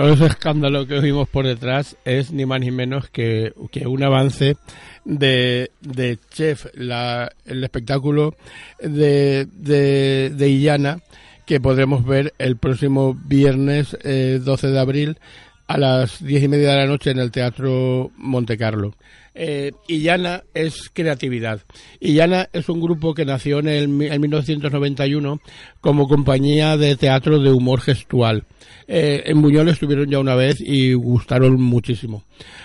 todo 0.00 0.14
ese 0.14 0.24
escándalo 0.28 0.86
que 0.86 0.98
vimos 0.98 1.28
por 1.28 1.46
detrás 1.46 1.94
es 2.06 2.32
ni 2.32 2.46
más 2.46 2.58
ni 2.60 2.70
menos 2.70 3.10
que, 3.10 3.52
que 3.70 3.86
un 3.86 4.02
avance 4.02 4.56
de, 5.04 5.72
de 5.82 6.18
Chef, 6.30 6.68
la, 6.72 7.30
el 7.44 7.62
espectáculo 7.62 8.34
de, 8.80 9.46
de, 9.52 10.30
de 10.30 10.48
Illana 10.48 11.00
que 11.44 11.60
podremos 11.60 12.06
ver 12.06 12.32
el 12.38 12.56
próximo 12.56 13.14
viernes 13.26 13.94
eh, 14.02 14.40
12 14.42 14.68
de 14.68 14.80
abril 14.80 15.18
a 15.66 15.76
las 15.76 16.24
diez 16.24 16.44
y 16.44 16.48
media 16.48 16.70
de 16.70 16.76
la 16.78 16.86
noche 16.86 17.10
en 17.10 17.18
el 17.18 17.30
Teatro 17.30 18.10
Monte 18.16 18.56
Carlo. 18.56 18.94
Eh, 19.34 19.72
Illana 19.86 20.42
es 20.54 20.90
creatividad. 20.92 21.60
Illana 22.00 22.48
es 22.52 22.68
un 22.68 22.80
grupo 22.80 23.14
que 23.14 23.24
nació 23.24 23.60
en, 23.60 23.68
el, 23.68 23.88
mi- 23.88 24.06
en 24.06 24.20
1991 24.20 25.40
como 25.80 26.08
compañía 26.08 26.76
de 26.76 26.96
teatro 26.96 27.38
de 27.38 27.50
humor 27.52 27.80
gestual. 27.80 28.44
Eh, 28.88 29.22
en 29.26 29.40
Buñol 29.40 29.68
estuvieron 29.68 30.10
ya 30.10 30.18
una 30.18 30.34
vez 30.34 30.56
y 30.60 30.94
gustaron 30.94 31.60
muchísimo. 31.62 32.24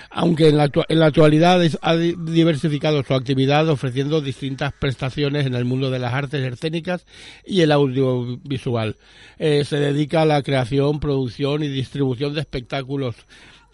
Aunque 0.10 0.48
en 0.50 0.58
la, 0.58 0.72
en 0.90 1.00
la 1.00 1.06
actualidad 1.08 1.62
ha 1.82 1.96
di- 1.96 2.16
diversificado 2.18 3.04
su 3.04 3.14
actividad 3.14 3.70
ofreciendo 3.70 4.22
distintas 4.22 4.74
prestaciones 4.74 5.46
en 5.46 5.54
el 5.54 5.66
mundo 5.66 5.92
de 5.92 6.00
las 6.00 6.14
artes 6.14 6.42
escénicas 6.52 7.06
y 7.46 7.62
el 7.62 7.72
audiovisual. 7.72 8.96
Eh, 9.38 9.64
se 9.66 9.78
dedica 9.78 10.24
a 10.24 10.26
la 10.26 10.42
creación, 10.42 11.00
producción 11.00 11.62
y 11.64 11.68
distribución 11.68 12.34
de 12.34 12.40
espectáculos 12.42 13.16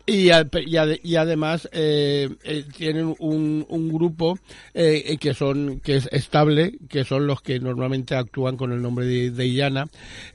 y, 0.06 0.30
al- 0.32 0.50
y 0.66 0.76
ade- 0.78 1.00
y 1.04 1.16
además 1.16 1.70
eh, 1.72 2.30
eh, 2.44 2.64
tienen 2.76 3.14
un, 3.20 3.66
un 3.70 3.90
grupo 3.94 4.38
eh, 4.74 5.04
eh, 5.06 5.18
que 5.18 5.34
son 5.34 5.80
que 5.80 5.96
es 5.98 6.10
estable 6.12 6.78
que 6.90 7.04
son 7.04 7.28
los 7.28 7.42
que 7.42 7.60
normalmente 7.60 8.16
actúan 8.16 8.58
con 8.58 8.72
el 8.72 8.82
nombre 8.82 9.06
de, 9.06 9.32
de 9.32 9.46
Illana 9.48 9.88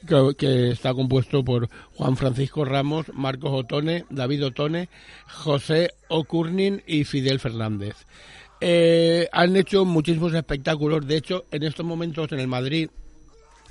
que, 0.06 0.32
que 0.38 0.70
está 0.70 0.94
compuesto 0.94 1.44
por 1.44 1.68
Juan 1.96 2.16
Francisco 2.16 2.64
Ramos 2.64 3.06
Marcos 3.14 3.50
Otone 3.52 4.04
David 4.10 4.46
Otone 4.46 4.88
José 5.28 5.90
Ocurnin 6.08 6.82
y 6.86 7.04
Fidel 7.04 7.40
Fernández. 7.40 7.96
Eh, 8.60 9.28
han 9.32 9.54
hecho 9.56 9.84
muchísimos 9.84 10.32
espectáculos. 10.32 11.06
De 11.06 11.16
hecho 11.16 11.44
en 11.50 11.62
estos 11.64 11.84
momentos 11.84 12.30
en 12.32 12.40
el 12.40 12.46
Madrid 12.48 12.88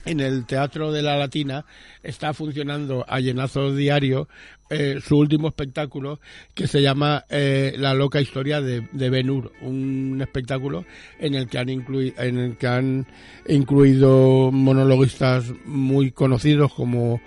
en 0.06 0.20
el 0.20 0.46
Teatro 0.46 0.92
de 0.92 1.02
la 1.02 1.18
Latina 1.18 1.66
está 2.04 2.34
funcionando 2.34 3.06
a 3.08 3.20
llenazo 3.20 3.76
diario 3.76 4.28
eh, 4.70 5.00
su 5.04 5.18
último 5.18 5.48
espectáculo 5.48 6.20
que 6.54 6.68
se 6.68 6.82
llama 6.82 7.26
eh, 7.30 7.74
La 7.78 7.94
loca 7.94 8.22
historia 8.22 8.62
de, 8.62 8.88
de 8.92 9.10
Ben 9.10 9.30
Hur, 9.30 9.52
un 9.62 10.20
espectáculo 10.22 10.86
en 11.20 11.36
el 11.36 11.48
que 11.48 11.58
han 11.58 11.70
en 11.70 12.38
el 12.40 12.58
que 12.58 12.68
han 12.68 13.06
incluido 13.48 14.52
monologuistas 14.52 15.46
muy 15.66 16.12
conocidos 16.12 16.74
como 16.74 17.22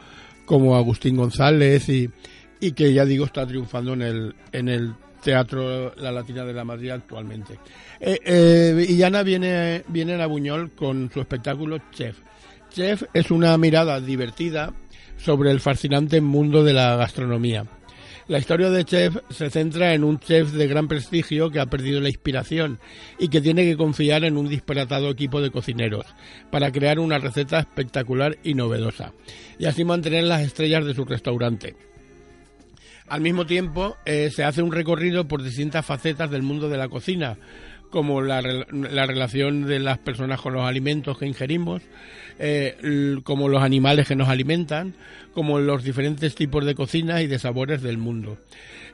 como 0.45 0.77
Agustín 0.77 1.17
González 1.17 1.89
y, 1.89 2.11
y 2.59 2.73
que 2.73 2.93
ya 2.93 3.05
digo 3.05 3.27
está 3.27 3.47
triunfando 3.47 3.93
en 3.93 4.03
el 4.03 4.35
en 4.53 4.69
el 4.69 4.95
Teatro 5.23 5.95
La 5.97 6.13
Latina 6.13 6.45
de 6.45 6.53
la 6.53 6.65
Madrid 6.65 6.91
actualmente. 6.91 7.59
Eh, 8.01 8.19
eh, 8.25 8.87
Illana 8.89 9.23
viene, 9.23 9.83
viene 9.89 10.21
a 10.23 10.27
Buñol 10.27 10.71
con 10.73 11.11
su 11.13 11.21
espectáculo 11.21 11.79
Chef. 11.93 12.17
Chef 12.71 13.05
es 13.15 13.31
una 13.31 13.57
mirada 13.59 14.01
divertida 14.01 14.73
sobre 15.17 15.51
el 15.51 15.61
fascinante 15.61 16.21
mundo 16.21 16.65
de 16.65 16.73
la 16.73 16.97
gastronomía. 16.97 17.65
La 18.29 18.39
historia 18.39 18.69
de 18.69 18.85
Chef 18.85 19.17
se 19.31 19.49
centra 19.49 19.95
en 19.95 20.05
un 20.05 20.19
chef 20.21 20.53
de 20.53 20.67
gran 20.67 20.87
prestigio 20.87 21.51
que 21.51 21.61
ha 21.61 21.67
perdido 21.67 21.99
la 22.01 22.11
inspiración 22.11 22.79
y 23.19 23.29
que 23.29 23.41
tiene 23.41 23.65
que 23.65 23.79
confiar 23.79 24.23
en 24.25 24.37
un 24.37 24.49
disparatado 24.49 25.09
equipo 25.09 25.41
de 25.41 25.51
cocineros 25.51 26.05
para 26.51 26.71
crear 26.71 26.99
una 26.99 27.19
receta 27.19 27.59
espectacular 27.59 28.37
y 28.45 28.53
novedosa 28.53 29.15
y 29.59 29.65
así 29.65 29.83
mantener 29.83 30.25
las 30.25 30.43
estrellas 30.43 30.85
de 30.85 30.95
su 30.95 31.07
restaurante. 31.07 31.75
Al 33.09 33.23
mismo 33.23 33.47
tiempo, 33.47 33.97
eh, 34.05 34.31
se 34.31 34.45
hace 34.45 34.61
un 34.61 34.73
recorrido 34.73 35.27
por 35.27 35.43
distintas 35.43 35.87
facetas 35.87 36.31
del 36.31 36.43
mundo 36.43 36.69
de 36.69 36.77
la 36.77 36.91
cocina, 36.91 37.39
como 37.91 38.23
la, 38.23 38.43
la 38.43 39.07
relación 39.07 39.67
de 39.67 39.79
las 39.79 39.99
personas 39.99 40.41
con 40.41 40.55
los 40.55 40.65
alimentos 40.65 41.19
que 41.19 41.27
ingerimos, 41.27 41.83
eh, 42.39 43.19
como 43.25 43.49
los 43.49 43.63
animales 43.63 44.07
que 44.07 44.17
nos 44.17 44.29
alimentan, 44.29 44.95
como 45.35 45.59
los 45.59 45.85
diferentes 45.85 46.35
tipos 46.35 46.65
de 46.65 46.75
cocinas 46.75 47.23
y 47.23 47.27
de 47.27 47.39
sabores 47.39 47.83
del 47.83 47.99
mundo. 47.99 48.39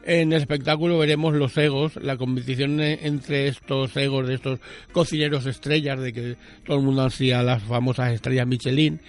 En 0.06 0.34
el 0.34 0.40
espectáculo 0.40 0.98
veremos 0.98 1.34
los 1.34 1.56
egos, 1.56 1.96
la 1.96 2.18
competición 2.18 2.78
e- 2.80 3.06
entre 3.06 3.48
estos 3.48 3.96
egos 3.96 4.28
de 4.28 4.34
estos 4.34 4.60
cocineros 4.92 5.46
estrellas, 5.46 5.98
de 5.98 6.12
que 6.12 6.36
todo 6.66 6.76
el 6.76 6.82
mundo 6.82 7.02
ansía 7.02 7.42
las 7.42 7.62
famosas 7.62 8.12
estrellas 8.12 8.46
Michelin. 8.46 9.00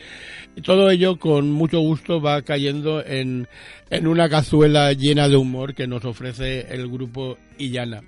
Y 0.56 0.62
todo 0.62 0.89
ello 0.89 1.19
con 1.19 1.52
mucho 1.52 1.80
gusto 1.80 2.21
va 2.21 2.41
cayendo 2.43 3.06
en, 3.06 3.50
en 3.89 4.08
una 4.08 4.30
cazuela 4.30 4.93
llena 4.93 5.28
de 5.28 5.36
humor 5.36 5.76
que 5.76 5.86
nos 5.86 6.06
ofrece 6.06 6.74
el 6.74 6.88
grupo 6.88 7.38
Illana. 7.58 8.02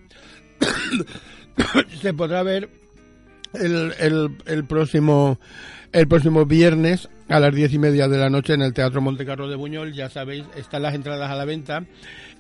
Se 2.02 2.14
podrá 2.14 2.44
ver 2.44 2.70
el, 3.54 3.94
el, 4.00 4.30
el 4.46 4.64
próximo 4.66 5.40
el 5.94 6.08
próximo 6.08 6.46
viernes 6.46 7.08
a 7.30 7.40
las 7.40 7.56
diez 7.56 7.74
y 7.74 7.80
media 7.80 8.08
de 8.10 8.18
la 8.18 8.30
noche 8.30 8.54
en 8.54 8.62
el 8.62 8.74
Teatro 8.74 9.02
Montecarlo 9.02 9.48
de 9.50 9.56
Buñol. 9.56 9.94
Ya 9.94 10.10
sabéis, 10.10 10.44
están 10.58 10.82
las 10.82 10.94
entradas 10.94 11.32
a 11.32 11.36
la 11.36 11.46
venta. 11.46 11.86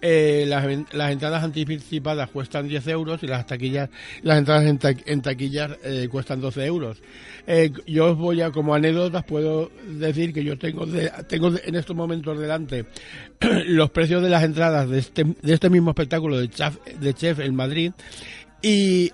Eh, 0.01 0.45
las, 0.47 0.65
las 0.93 1.11
entradas 1.11 1.43
anticipadas 1.43 2.29
cuestan 2.29 2.67
10 2.67 2.87
euros 2.89 3.23
y 3.23 3.27
las 3.27 3.47
taquillas, 3.47 3.89
las 4.21 4.37
entradas 4.37 4.65
en, 4.65 4.77
ta- 4.77 4.93
en 5.05 5.21
taquillas 5.21 5.71
eh, 5.83 6.07
cuestan 6.11 6.39
12 6.39 6.65
euros. 6.65 7.01
Eh, 7.47 7.71
yo 7.87 8.11
os 8.11 8.17
voy 8.17 8.41
a, 8.41 8.51
como 8.51 8.75
anécdotas, 8.75 9.23
puedo 9.23 9.71
decir 9.87 10.33
que 10.33 10.43
yo 10.43 10.57
tengo, 10.57 10.85
de- 10.85 11.11
tengo 11.27 11.51
en 11.63 11.75
estos 11.75 11.95
momentos 11.95 12.37
delante 12.37 12.85
los 13.65 13.89
precios 13.89 14.21
de 14.21 14.29
las 14.29 14.43
entradas 14.43 14.87
de 14.89 14.99
este, 14.99 15.23
de 15.23 15.53
este 15.53 15.69
mismo 15.69 15.89
espectáculo 15.91 16.37
de 16.37 16.49
Chef, 16.49 16.75
de 16.99 17.13
Chef 17.13 17.39
en 17.39 17.55
Madrid 17.55 17.91
y 18.61 19.11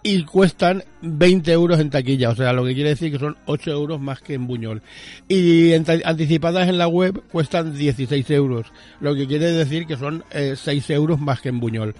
y 0.00 0.22
cuestan 0.22 0.84
20 1.02 1.52
euros 1.52 1.80
en 1.80 1.90
taquilla, 1.90 2.30
o 2.30 2.34
sea, 2.34 2.52
lo 2.52 2.64
que 2.64 2.72
quiere 2.72 2.90
decir 2.90 3.10
que 3.12 3.18
son 3.18 3.36
8 3.46 3.72
euros 3.72 4.00
más 4.00 4.20
que 4.20 4.34
en 4.34 4.46
Buñol. 4.46 4.80
Y 5.26 5.72
en 5.72 5.84
anticipadas 6.04 6.68
en 6.68 6.78
la 6.78 6.86
web 6.86 7.20
cuestan 7.32 7.76
16 7.76 8.30
euros, 8.30 8.68
lo 9.00 9.14
que 9.16 9.26
quiere 9.26 9.50
decir 9.50 9.86
que 9.86 9.96
son 9.96 10.24
eh, 10.30 10.54
6 10.56 10.90
euros 10.90 11.20
más 11.20 11.40
que 11.40 11.48
en 11.50 11.58
Buñol. 11.60 11.94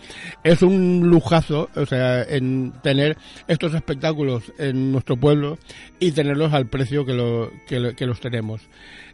Es 0.45 0.63
un 0.63 1.09
lujazo, 1.09 1.69
o 1.75 1.85
sea, 1.87 2.23
en 2.23 2.73
tener 2.83 3.19
estos 3.49 3.75
espectáculos 3.75 4.45
en 4.59 4.93
nuestro 4.93 5.17
pueblo 5.17 5.59
y 5.99 6.13
tenerlos 6.13 6.53
al 6.55 6.67
precio 6.67 7.05
que, 7.05 7.15
lo- 7.15 7.51
que 7.67 8.07
los 8.07 8.21
tenemos. 8.21 8.63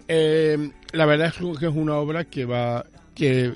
Eh, 0.09 0.71
la 0.93 1.07
verdad 1.07 1.29
es 1.29 1.59
que 1.59 1.67
es 1.67 1.75
una 1.75 1.95
obra 1.97 2.25
que 2.25 2.45
va, 2.45 2.85
que, 3.15 3.55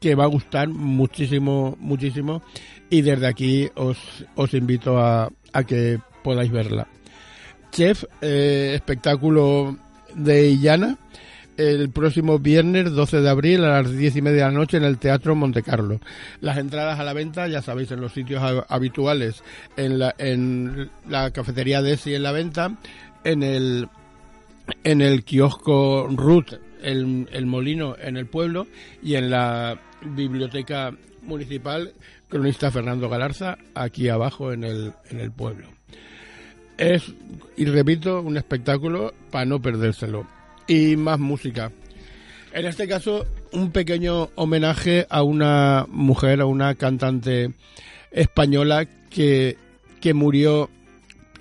que 0.00 0.14
va 0.14 0.24
a 0.24 0.28
gustar 0.28 0.68
muchísimo, 0.68 1.76
muchísimo 1.80 2.42
y 2.90 3.02
desde 3.02 3.26
aquí 3.26 3.68
os, 3.74 3.98
os 4.34 4.54
invito 4.54 4.98
a, 4.98 5.30
a 5.52 5.64
que 5.64 5.98
podáis 6.22 6.50
verla. 6.50 6.86
Chef, 7.72 8.04
eh, 8.22 8.72
espectáculo 8.74 9.76
de 10.14 10.48
Illana, 10.48 10.96
el 11.56 11.90
próximo 11.90 12.38
viernes 12.38 12.92
12 12.92 13.20
de 13.20 13.28
abril 13.28 13.64
a 13.64 13.82
las 13.82 13.90
10 13.92 14.16
y 14.16 14.22
media 14.22 14.46
de 14.46 14.52
la 14.52 14.58
noche 14.58 14.76
en 14.76 14.84
el 14.84 14.98
Teatro 14.98 15.34
Montecarlo. 15.34 16.00
Las 16.40 16.56
entradas 16.56 17.00
a 17.00 17.04
la 17.04 17.12
venta, 17.12 17.48
ya 17.48 17.60
sabéis, 17.62 17.90
en 17.90 18.00
los 18.00 18.12
sitios 18.12 18.42
ha- 18.42 18.64
habituales, 18.72 19.42
en 19.76 19.98
la, 19.98 20.14
en 20.18 20.88
la 21.08 21.30
cafetería 21.32 21.82
de 21.82 21.94
Esi 21.94 22.14
en 22.14 22.22
la 22.22 22.32
venta, 22.32 22.76
en 23.24 23.42
el, 23.42 23.88
en 24.84 25.00
el 25.00 25.24
kiosco 25.24 26.06
Ruth, 26.10 26.54
el, 26.82 27.28
el 27.32 27.46
molino 27.46 27.96
en 28.00 28.16
el 28.16 28.26
pueblo 28.26 28.66
y 29.02 29.14
en 29.14 29.30
la 29.30 29.78
biblioteca 30.02 30.92
municipal 31.22 31.92
cronista 32.28 32.70
Fernando 32.70 33.08
Galarza 33.08 33.58
aquí 33.74 34.08
abajo 34.08 34.52
en 34.52 34.64
el, 34.64 34.92
en 35.10 35.20
el 35.20 35.32
pueblo. 35.32 35.68
Es, 36.76 37.12
y 37.56 37.64
repito, 37.64 38.20
un 38.20 38.36
espectáculo 38.36 39.12
para 39.30 39.44
no 39.44 39.60
perdérselo. 39.60 40.26
Y 40.68 40.96
más 40.96 41.18
música. 41.18 41.72
En 42.52 42.66
este 42.66 42.86
caso, 42.86 43.26
un 43.52 43.72
pequeño 43.72 44.30
homenaje 44.36 45.06
a 45.10 45.22
una 45.22 45.86
mujer, 45.88 46.40
a 46.40 46.46
una 46.46 46.74
cantante 46.76 47.52
española 48.10 48.86
que, 49.10 49.56
que 50.00 50.14
murió 50.14 50.70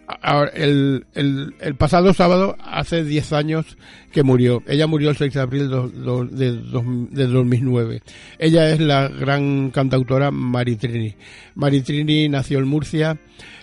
ahora, 0.07 0.51
el, 0.55 1.05
el, 1.15 1.55
el 1.59 1.75
pasado 1.75 2.13
sábado, 2.13 2.55
hace 2.63 3.03
10 3.03 3.33
años 3.33 3.77
que 4.11 4.23
murió. 4.23 4.63
Ella 4.67 4.87
murió 4.87 5.09
el 5.09 5.17
6 5.17 5.33
de 5.33 5.39
abril 5.41 5.69
do- 5.69 5.89
do- 5.89 6.25
de, 6.25 6.53
de 7.11 7.27
2009. 7.27 8.01
Ella 8.39 8.69
es 8.71 8.79
la 8.79 9.07
gran 9.09 9.69
cantautora 9.71 10.31
Maritrini. 10.31 11.13
Maritrini 11.55 12.29
nació 12.29 12.59
en 12.59 12.67
Murcia, 12.67 13.17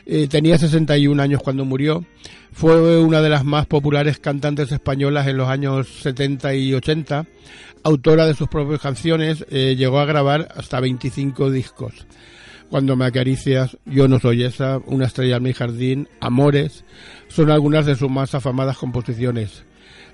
eh, 0.06 0.28
tenía 0.28 0.58
61 0.58 1.22
años 1.22 1.42
cuando 1.42 1.64
murió. 1.64 2.04
Fue 2.52 3.00
una 3.00 3.20
de 3.20 3.30
las 3.30 3.44
más 3.44 3.66
populares 3.66 4.18
cantantes 4.18 4.70
españolas 4.70 5.26
en 5.26 5.36
los 5.38 5.48
años 5.48 5.88
70 6.02 6.54
y 6.54 6.72
80. 6.74 7.26
Autora 7.82 8.26
de 8.26 8.34
sus 8.34 8.48
propias 8.48 8.80
canciones, 8.80 9.44
eh, 9.50 9.74
llegó 9.76 9.98
a 9.98 10.04
grabar 10.06 10.48
hasta 10.56 10.78
25 10.80 11.50
discos. 11.50 12.06
Cuando 12.70 12.96
me 12.96 13.04
acaricias, 13.04 13.76
Yo 13.84 14.08
no 14.08 14.18
soy 14.18 14.44
esa, 14.44 14.78
Una 14.86 15.06
estrella 15.06 15.36
en 15.36 15.42
mi 15.42 15.52
jardín, 15.52 16.08
Amores, 16.20 16.84
son 17.28 17.50
algunas 17.50 17.86
de 17.86 17.96
sus 17.96 18.10
más 18.10 18.34
afamadas 18.34 18.78
composiciones. 18.78 19.64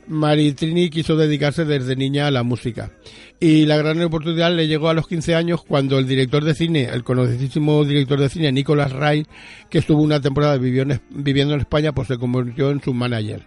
Maritrini 0.07 0.91
quiso 0.91 1.17
dedicarse 1.17 1.65
desde 1.65 1.95
niña 1.95 2.27
a 2.27 2.31
la 2.31 2.43
música 2.43 2.91
y 3.39 3.65
la 3.65 3.77
gran 3.77 4.01
oportunidad 4.03 4.55
le 4.55 4.67
llegó 4.67 4.89
a 4.89 4.95
los 4.95 5.07
15 5.07 5.35
años 5.35 5.63
cuando 5.63 5.99
el 5.99 6.07
director 6.07 6.45
de 6.45 6.55
cine, 6.55 6.89
el 6.93 7.05
conocidísimo 7.05 7.85
director 7.85 8.21
de 8.21 8.29
cine 8.29 8.53
Nicolas 8.53 8.93
Ray, 8.93 9.27
que 9.71 9.79
estuvo 9.79 10.03
una 10.03 10.21
temporada 10.21 10.59
viviendo 10.59 11.55
en 11.55 11.61
España, 11.61 11.93
pues 11.93 12.09
se 12.09 12.19
convirtió 12.19 12.71
en 12.71 12.83
su 12.83 12.93
manager. 12.93 13.47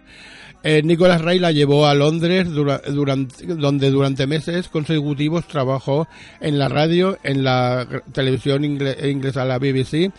Eh, 0.64 0.80
Nicolas 0.82 1.20
Ray 1.20 1.38
la 1.38 1.52
llevó 1.52 1.86
a 1.86 1.94
Londres 1.94 2.48
donde 2.50 3.90
durante 3.90 4.26
meses 4.26 4.68
consecutivos 4.68 5.46
trabajó 5.46 6.08
en 6.40 6.58
la 6.58 6.68
radio, 6.68 7.18
en 7.22 7.44
la 7.44 7.86
televisión 8.12 8.62
ingle- 8.64 9.10
inglesa, 9.10 9.44
la 9.44 9.58
BBC, 9.58 10.10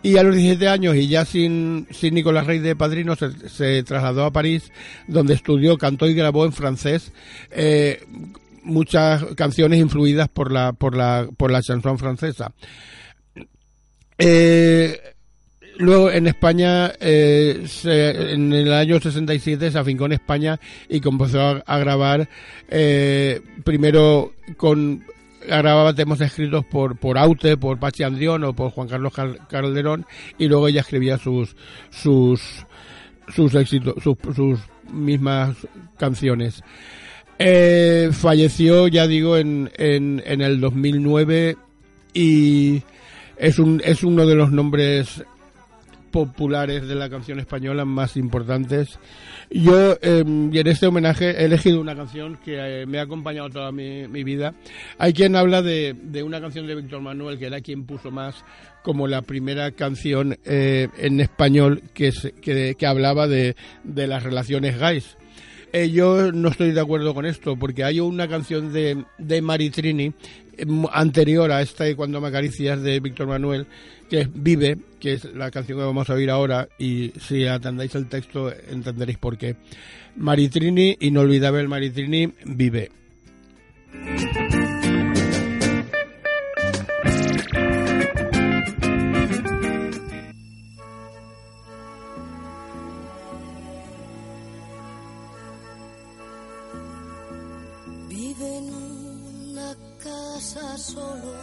y 0.00 0.16
a 0.16 0.22
los 0.22 0.36
17 0.36 0.68
años 0.68 0.94
y 0.94 1.08
ya 1.08 1.24
sin, 1.24 1.88
Nicolas 2.12 2.46
Rey 2.46 2.60
de 2.60 2.76
padrino 2.76 3.16
se, 3.16 3.48
se 3.48 3.82
trasladó 3.82 4.24
a 4.24 4.30
París, 4.32 4.70
donde 5.08 5.34
estudió, 5.34 5.76
cantó 5.76 6.06
y 6.08 6.14
grabó 6.14 6.44
en 6.44 6.52
francés 6.52 7.10
eh, 7.50 8.04
muchas 8.62 9.24
canciones 9.34 9.80
influidas 9.80 10.28
por 10.28 10.52
la, 10.52 10.72
por 10.72 10.96
la, 10.96 11.28
por 11.36 11.50
la 11.50 11.60
chanson 11.60 11.98
francesa. 11.98 12.52
Eh, 14.18 15.00
Luego 15.78 16.10
en 16.10 16.26
España, 16.26 16.92
eh, 17.00 17.62
se- 17.66 18.32
en 18.32 18.52
el 18.52 18.72
año 18.72 18.98
67 19.00 19.70
se 19.70 19.78
afincó 19.78 20.06
en 20.06 20.12
España 20.12 20.58
y 20.88 21.00
comenzó 21.00 21.62
a, 21.64 21.78
grabar 21.78 22.28
eh, 22.68 23.40
primero 23.64 24.32
con 24.56 25.04
grababa 25.46 25.94
temas 25.94 26.20
escritos 26.20 26.64
por 26.66 26.96
por 26.98 27.16
Aute, 27.16 27.56
por 27.56 27.78
Pachi 27.78 28.02
Andrión 28.02 28.42
o 28.44 28.52
por 28.54 28.70
Juan 28.72 28.88
Carlos 28.88 29.14
Cal- 29.14 29.38
Calderón 29.48 30.04
y 30.36 30.48
luego 30.48 30.66
ella 30.68 30.80
escribía 30.80 31.16
sus 31.16 31.54
sus 31.90 32.40
sus 33.34 33.54
éxitos, 33.54 33.94
sus, 34.02 34.16
sus 34.34 34.58
mismas 34.92 35.54
canciones. 35.96 36.62
Eh, 37.38 38.08
falleció, 38.12 38.88
ya 38.88 39.06
digo, 39.06 39.36
en, 39.36 39.70
en, 39.78 40.20
en 40.26 40.40
el 40.40 40.60
2009 40.60 41.56
y 42.14 42.82
es, 43.36 43.58
un, 43.60 43.80
es 43.84 44.02
uno 44.02 44.26
de 44.26 44.34
los 44.34 44.50
nombres 44.50 45.22
populares 46.10 46.86
de 46.86 46.94
la 46.94 47.08
canción 47.08 47.38
española 47.38 47.84
más 47.84 48.16
importantes. 48.16 48.98
Yo, 49.50 49.96
eh, 50.02 50.24
y 50.52 50.58
en 50.58 50.66
este 50.66 50.86
homenaje, 50.86 51.30
he 51.30 51.44
elegido 51.44 51.80
una 51.80 51.94
canción 51.96 52.38
que 52.44 52.82
eh, 52.82 52.86
me 52.86 52.98
ha 52.98 53.02
acompañado 53.02 53.48
toda 53.50 53.72
mi, 53.72 54.06
mi 54.08 54.24
vida. 54.24 54.54
Hay 54.98 55.12
quien 55.12 55.36
habla 55.36 55.62
de, 55.62 55.94
una 56.24 56.40
canción 56.40 56.66
de 56.66 56.74
Víctor 56.74 57.00
Manuel, 57.00 57.38
que 57.38 57.46
era 57.46 57.60
quien 57.60 57.84
puso 57.84 58.10
más 58.10 58.44
como 58.82 59.06
la 59.06 59.22
primera 59.22 59.70
canción 59.72 60.38
eh, 60.44 60.88
en 60.98 61.20
español 61.20 61.82
que, 61.94 62.12
que, 62.40 62.86
hablaba 62.86 63.26
de, 63.26 63.54
las 63.84 64.22
relaciones 64.22 64.78
gays. 64.78 65.16
Eh, 65.72 65.90
yo 65.90 66.32
no 66.32 66.48
estoy 66.48 66.72
de 66.72 66.80
acuerdo 66.80 67.12
con 67.14 67.26
esto, 67.26 67.56
porque 67.56 67.84
hay 67.84 68.00
una 68.00 68.28
canción 68.28 68.72
de, 68.72 69.04
de 69.18 69.42
Maritrini 69.42 70.14
anterior 70.92 71.50
a 71.52 71.62
esta 71.62 71.84
de 71.84 71.96
Cuando 71.96 72.20
me 72.20 72.28
acaricias 72.28 72.82
de 72.82 73.00
Víctor 73.00 73.26
Manuel, 73.26 73.66
que 74.08 74.22
es 74.22 74.28
Vive, 74.32 74.78
que 75.00 75.14
es 75.14 75.24
la 75.24 75.50
canción 75.50 75.78
que 75.78 75.84
vamos 75.84 76.08
a 76.10 76.14
oír 76.14 76.30
ahora, 76.30 76.68
y 76.78 77.12
si 77.20 77.46
atendáis 77.46 77.94
el 77.94 78.06
texto 78.06 78.52
entenderéis 78.70 79.18
por 79.18 79.38
qué. 79.38 79.56
Maritrini, 80.16 80.96
inolvidable 81.00 81.68
Maritrini. 81.68 82.32
Vive 82.44 82.90
solo, 100.78 101.34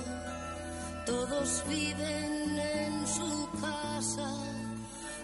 todos 1.06 1.63
viven 1.67 2.58
en 2.58 3.08
su 3.08 3.50
casa, 3.60 4.30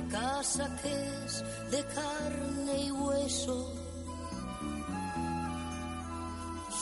casa 0.10 0.70
que 0.82 1.26
es 1.26 1.44
de 1.72 1.86
carne 1.96 2.84
y 2.84 2.92
hueso, 2.92 3.74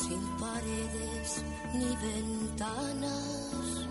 sin 0.02 0.38
paredes 0.38 1.44
ni 1.76 1.96
ventanas, 2.08 3.88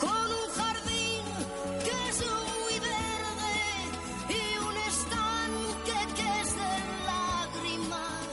con 0.00 0.26
un 0.42 0.48
jardín 0.58 1.24
que 1.84 2.08
es 2.10 2.18
muy 2.60 2.76
verde 2.92 3.56
y 4.30 4.42
un 4.68 4.76
estanque 4.92 5.98
que 6.16 6.40
es 6.42 6.50
de 6.56 6.74
lágrimas. 7.06 8.26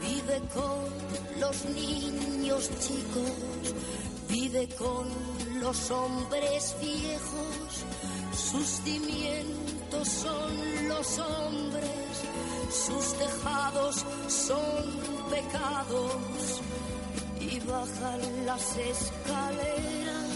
Vive 0.00 0.40
con 0.54 1.40
los 1.40 1.64
niños 1.64 2.19
chicos, 2.58 3.74
vive 4.28 4.68
con 4.76 5.08
los 5.60 5.90
hombres 5.90 6.74
viejos. 6.80 7.84
Sus 8.34 8.66
cimientos 8.82 10.08
son 10.08 10.88
los 10.88 11.18
hombres, 11.18 12.24
sus 12.70 13.14
tejados 13.14 14.04
son 14.28 14.84
pecados 15.30 16.60
y 17.40 17.60
bajan 17.60 18.46
las 18.46 18.76
escaleras 18.76 20.30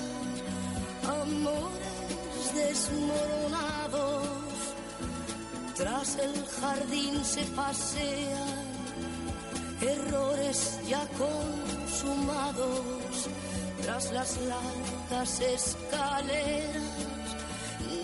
amores 1.03 2.55
desmoronados. 2.55 4.29
Tras 5.75 6.17
el 6.19 6.47
jardín 6.47 7.25
se 7.25 7.43
pasean 7.57 8.75
errores 9.81 10.79
ya 10.89 11.07
consumados. 11.95 13.29
Tras 13.83 14.13
las 14.13 14.39
largas 14.43 15.41
escaleras, 15.41 16.83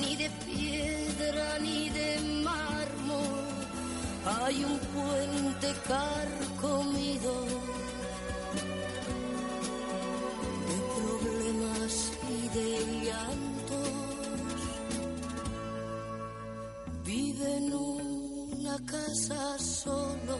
ni 0.01 0.17
de 0.17 0.31
piedra 0.45 1.59
ni 1.61 1.89
de 1.91 2.21
mármol, 2.45 3.45
hay 4.43 4.65
un 4.65 4.79
puente 4.79 5.75
carcomido 5.89 7.35
de 10.69 10.77
problemas 11.01 12.13
y 12.29 12.49
de 12.59 13.05
llantos. 13.05 13.89
Vive 17.05 17.57
en 17.57 17.75
una 17.75 18.77
casa 18.87 19.59
solo, 19.59 20.39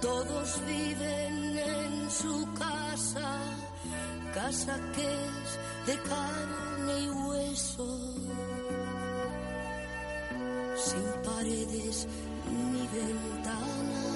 todos 0.00 0.60
viven 0.66 1.49
casa 4.34 4.78
que 4.94 5.02
es 5.02 5.58
de 5.86 5.96
carne 6.08 7.00
y 7.00 7.10
hueso, 7.10 7.86
sin 10.76 11.22
paredes 11.24 12.06
ni 12.50 12.86
ventanas. 12.88 14.09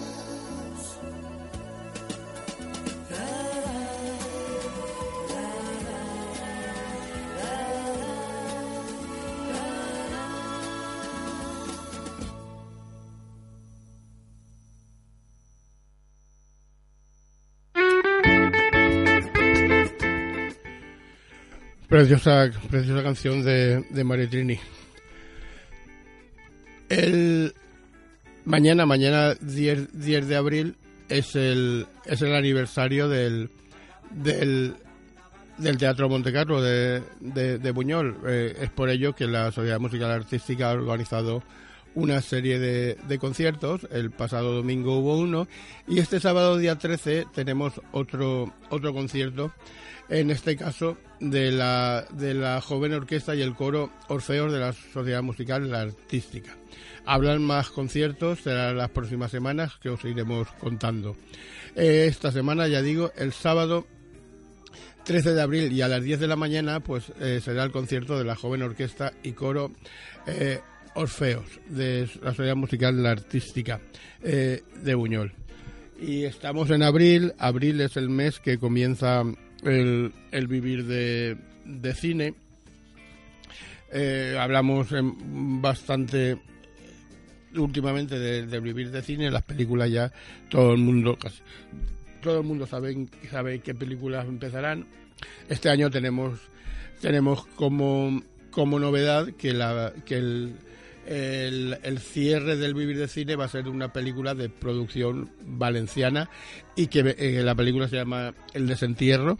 Preciosa, 21.94 22.50
preciosa 22.68 23.04
canción 23.04 23.44
de, 23.44 23.84
de 23.88 24.02
Maritrini. 24.02 24.58
El 26.88 27.54
mañana, 28.44 28.84
mañana 28.84 29.34
10, 29.40 30.00
10 30.00 30.26
de 30.26 30.34
abril 30.34 30.74
es 31.08 31.36
el 31.36 31.86
es 32.04 32.20
el 32.22 32.34
aniversario 32.34 33.08
del 33.08 33.48
del 34.10 34.74
del 35.56 35.78
Teatro 35.78 36.08
Montecarlo 36.08 36.60
de, 36.60 37.00
de, 37.20 37.58
de 37.58 37.70
Buñol. 37.70 38.18
Eh, 38.26 38.56
es 38.62 38.70
por 38.70 38.90
ello 38.90 39.14
que 39.14 39.28
la 39.28 39.52
Sociedad 39.52 39.78
Musical 39.78 40.10
Artística 40.10 40.70
ha 40.70 40.72
organizado 40.72 41.44
una 41.94 42.20
serie 42.20 42.58
de, 42.58 42.96
de 43.06 43.18
conciertos. 43.18 43.86
El 43.90 44.10
pasado 44.10 44.52
domingo 44.52 44.98
hubo 44.98 45.18
uno 45.18 45.48
y 45.86 45.98
este 45.98 46.20
sábado 46.20 46.56
día 46.58 46.76
13 46.76 47.26
tenemos 47.34 47.80
otro 47.92 48.52
otro 48.70 48.92
concierto. 48.92 49.52
En 50.08 50.30
este 50.30 50.56
caso 50.56 50.98
de 51.20 51.50
la 51.50 52.06
de 52.10 52.34
la 52.34 52.60
joven 52.60 52.92
orquesta 52.92 53.34
y 53.34 53.42
el 53.42 53.54
coro 53.54 53.90
Orfeos 54.08 54.52
de 54.52 54.58
la 54.58 54.72
Sociedad 54.72 55.22
Musical 55.22 55.74
Artística. 55.74 56.56
Habrán 57.06 57.42
más 57.42 57.70
conciertos, 57.70 58.40
serán 58.40 58.78
las 58.78 58.90
próximas 58.90 59.30
semanas 59.30 59.74
que 59.80 59.90
os 59.90 60.04
iremos 60.04 60.48
contando. 60.58 61.16
Eh, 61.76 62.06
esta 62.08 62.32
semana, 62.32 62.66
ya 62.66 62.82
digo, 62.82 63.12
el 63.16 63.32
sábado 63.32 63.86
13 65.04 65.34
de 65.34 65.42
abril 65.42 65.72
y 65.72 65.82
a 65.82 65.88
las 65.88 66.02
10 66.02 66.20
de 66.20 66.26
la 66.26 66.36
mañana 66.36 66.80
pues 66.80 67.12
eh, 67.20 67.40
será 67.44 67.62
el 67.62 67.70
concierto 67.70 68.18
de 68.18 68.24
la 68.24 68.36
joven 68.36 68.62
orquesta 68.62 69.12
y 69.22 69.32
coro 69.32 69.70
eh, 70.26 70.60
Orfeos 70.94 71.46
de 71.68 72.08
la 72.22 72.30
Sociedad 72.30 72.56
Musical 72.56 73.04
Artística 73.06 73.80
eh, 74.22 74.62
de 74.82 74.94
Buñol. 74.94 75.32
Y 76.00 76.24
estamos 76.24 76.70
en 76.70 76.82
abril, 76.82 77.32
abril 77.38 77.80
es 77.80 77.96
el 77.96 78.08
mes 78.08 78.40
que 78.40 78.58
comienza 78.58 79.22
el, 79.62 80.12
el 80.30 80.46
vivir 80.46 80.84
de, 80.84 81.36
de 81.64 81.94
cine. 81.94 82.34
Eh, 83.92 84.36
hablamos 84.38 84.88
bastante 84.92 86.38
últimamente 87.54 88.18
de, 88.18 88.46
de 88.46 88.60
vivir 88.60 88.90
de 88.90 89.02
cine, 89.02 89.30
las 89.30 89.44
películas 89.44 89.90
ya 89.90 90.12
todo 90.50 90.72
el 90.72 90.78
mundo 90.78 91.16
casi 91.16 91.40
todo 92.24 92.40
el 92.40 92.46
mundo 92.46 92.66
sabe, 92.66 93.06
sabe 93.30 93.60
qué 93.60 93.74
películas 93.74 94.26
empezarán. 94.26 94.86
Este 95.48 95.68
año 95.68 95.90
tenemos 95.90 96.40
tenemos 97.00 97.44
como, 97.54 98.22
como 98.50 98.80
novedad 98.80 99.28
que 99.36 99.52
la 99.52 99.92
que 100.06 100.16
el, 100.16 100.54
el, 101.06 101.98
cierre 101.98 102.56
del 102.56 102.74
Vivir 102.74 102.98
de 102.98 103.08
Cine 103.08 103.36
va 103.36 103.44
a 103.44 103.48
ser 103.48 103.68
una 103.68 103.92
película 103.92 104.34
de 104.34 104.48
producción 104.48 105.30
valenciana 105.46 106.30
y 106.76 106.86
que 106.88 107.14
eh, 107.18 107.42
la 107.42 107.54
película 107.54 107.88
se 107.88 107.96
llama 107.96 108.34
El 108.52 108.66
Desentierro. 108.66 109.38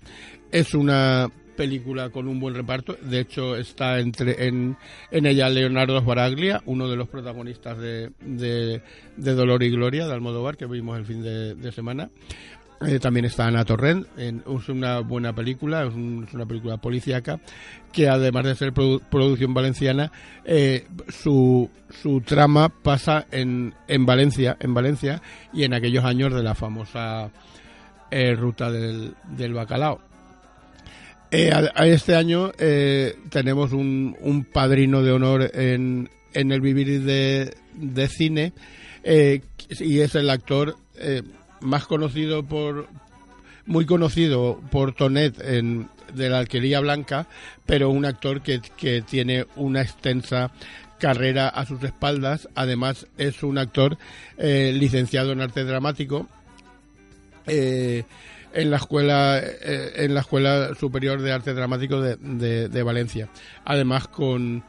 Es 0.50 0.74
una 0.74 1.30
película 1.56 2.10
con 2.10 2.28
un 2.28 2.40
buen 2.40 2.54
reparto. 2.54 2.96
De 3.00 3.20
hecho, 3.20 3.56
está 3.56 4.00
entre 4.00 4.46
en, 4.46 4.76
en 5.10 5.26
ella 5.26 5.48
Leonardo 5.48 6.00
Sbaraglia, 6.00 6.62
uno 6.66 6.88
de 6.88 6.96
los 6.96 7.08
protagonistas 7.08 7.78
de, 7.78 8.10
de, 8.20 8.82
de 9.16 9.34
Dolor 9.34 9.62
y 9.62 9.70
Gloria 9.70 10.06
de 10.06 10.12
Almodóvar, 10.12 10.56
que 10.56 10.66
vimos 10.66 10.98
el 10.98 11.06
fin 11.06 11.22
de 11.22 11.72
semana. 11.72 12.10
Eh, 12.86 12.98
también 12.98 13.24
está 13.26 13.46
Ana 13.46 13.64
Torrent, 13.64 14.06
en- 14.18 14.42
es 14.46 14.68
una 14.68 15.00
buena 15.00 15.32
película, 15.34 15.84
es, 15.86 15.94
un- 15.94 16.24
es 16.28 16.34
una 16.34 16.46
película 16.46 16.76
policíaca 16.76 17.40
que 17.92 18.08
además 18.08 18.44
de 18.44 18.54
ser 18.54 18.72
produ- 18.72 19.00
producción 19.10 19.54
valenciana, 19.54 20.10
eh, 20.44 20.86
su, 21.08 21.70
su 22.02 22.20
trama 22.20 22.68
pasa 22.68 23.26
en, 23.30 23.74
en 23.88 24.04
Valencia, 24.06 24.56
en 24.60 24.74
Valencia 24.74 25.22
y 25.52 25.64
en 25.64 25.74
aquellos 25.74 26.04
años 26.04 26.34
de 26.34 26.42
la 26.42 26.54
famosa 26.54 27.30
eh, 28.10 28.34
ruta 28.34 28.70
del, 28.70 29.14
del 29.36 29.54
bacalao. 29.54 30.00
Este 31.30 32.14
año 32.14 32.52
tenemos 33.30 33.72
un, 33.72 34.16
un 34.20 34.44
padrino 34.44 35.02
de 35.02 35.10
honor 35.10 35.50
en, 35.52 36.08
en 36.32 36.52
el 36.52 36.60
vivir 36.60 37.02
de, 37.02 37.56
de 37.74 38.08
cine 38.08 38.52
y 39.04 39.98
es 39.98 40.14
el 40.14 40.30
actor 40.30 40.76
más 41.64 41.86
conocido 41.86 42.44
por 42.44 42.86
muy 43.66 43.86
conocido 43.86 44.60
por 44.70 44.92
Tonet 44.94 45.40
en 45.40 45.88
de 46.14 46.28
la 46.28 46.38
Alquería 46.38 46.80
Blanca, 46.80 47.26
pero 47.66 47.88
un 47.90 48.04
actor 48.04 48.42
que, 48.42 48.60
que 48.76 49.02
tiene 49.02 49.46
una 49.56 49.80
extensa 49.82 50.52
carrera 50.98 51.48
a 51.48 51.64
sus 51.66 51.82
espaldas. 51.82 52.48
Además, 52.54 53.06
es 53.18 53.42
un 53.42 53.58
actor 53.58 53.96
eh, 54.38 54.72
licenciado 54.74 55.32
en 55.32 55.40
arte 55.40 55.64
dramático 55.64 56.28
eh, 57.46 58.04
en 58.52 58.70
la 58.70 58.76
escuela 58.76 59.38
eh, 59.40 59.92
en 59.96 60.14
la 60.14 60.20
escuela 60.20 60.74
superior 60.78 61.20
de 61.20 61.32
arte 61.32 61.54
dramático 61.54 62.00
de, 62.00 62.16
de- 62.16 62.68
de 62.68 62.82
Valencia. 62.82 63.28
Además, 63.64 64.06
con 64.08 64.62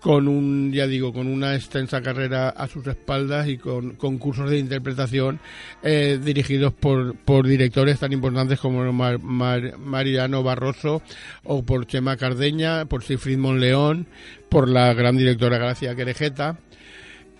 con 0.00 0.28
un, 0.28 0.72
ya 0.72 0.86
digo, 0.86 1.12
con 1.12 1.26
una 1.26 1.54
extensa 1.54 2.00
carrera 2.00 2.48
a 2.48 2.66
sus 2.68 2.86
espaldas 2.86 3.48
y 3.48 3.58
con, 3.58 3.96
con 3.96 4.18
cursos 4.18 4.50
de 4.50 4.58
interpretación 4.58 5.40
eh, 5.82 6.18
dirigidos 6.22 6.72
por, 6.72 7.14
por 7.16 7.46
directores 7.46 7.98
tan 8.00 8.12
importantes 8.12 8.58
como 8.58 8.90
Mar- 8.92 9.18
Mar- 9.20 9.76
Mariano 9.78 10.42
Barroso 10.42 11.02
o 11.44 11.62
por 11.62 11.86
Chema 11.86 12.16
Cardeña, 12.16 12.86
por 12.86 13.04
Sigfrid 13.04 13.36
Monleón, 13.38 14.06
por 14.48 14.68
la 14.68 14.94
gran 14.94 15.16
directora 15.16 15.58
Gracia 15.58 15.94
Querejeta. 15.94 16.58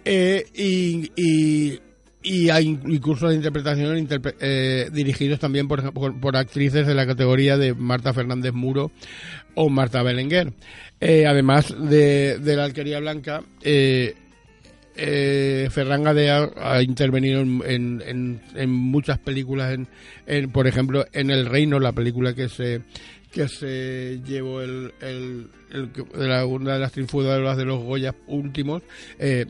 Eh, 0.05 0.45
y, 0.55 1.81
y 2.23 2.51
hay 2.51 2.77
cursos 3.01 3.31
de 3.31 3.37
interpretación 3.37 3.97
interpre- 3.97 4.35
eh, 4.41 4.91
dirigidos 4.93 5.41
también 5.41 5.69
por, 5.69 5.93
por, 5.93 6.21
por 6.21 6.37
actrices 6.37 6.87
de 6.87 6.95
la 6.95 7.07
categoría 7.07 7.57
de 7.57 7.75
Marta 7.75 8.13
Fernández 8.13 8.53
Muro 8.53 8.91
o 9.55 9.69
Marta 9.69 10.03
Belenguer. 10.03 10.53
Eh, 11.01 11.27
además 11.27 11.75
de, 11.79 12.39
de 12.39 12.57
la 12.57 12.65
Alquería 12.65 13.01
Blanca, 13.01 13.43
eh, 13.63 14.15
eh, 14.97 15.69
Ferran 15.71 16.05
Gadea 16.05 16.51
ha 16.57 16.83
intervenido 16.83 17.41
en, 17.41 18.03
en- 18.55 18.71
muchas 18.71 19.19
películas, 19.19 19.73
en, 19.73 19.89
en, 20.27 20.51
por 20.51 20.67
ejemplo, 20.67 21.07
en 21.13 21.31
El 21.31 21.47
Reino, 21.47 21.81
la 21.81 21.93
película 21.93 22.35
que 22.35 22.49
se 22.49 22.83
que 23.33 23.47
se 23.47 24.21
llevó 24.27 24.61
el, 24.61 24.93
el, 25.01 25.47
de 25.73 26.45
una 26.45 26.75
de 26.75 26.81
las 26.81 26.91
triunfadoras 26.91 27.57
de 27.57 27.65
los 27.65 27.79
Goya 27.81 28.13
últimos, 28.27 28.83
eh, 29.21 29.47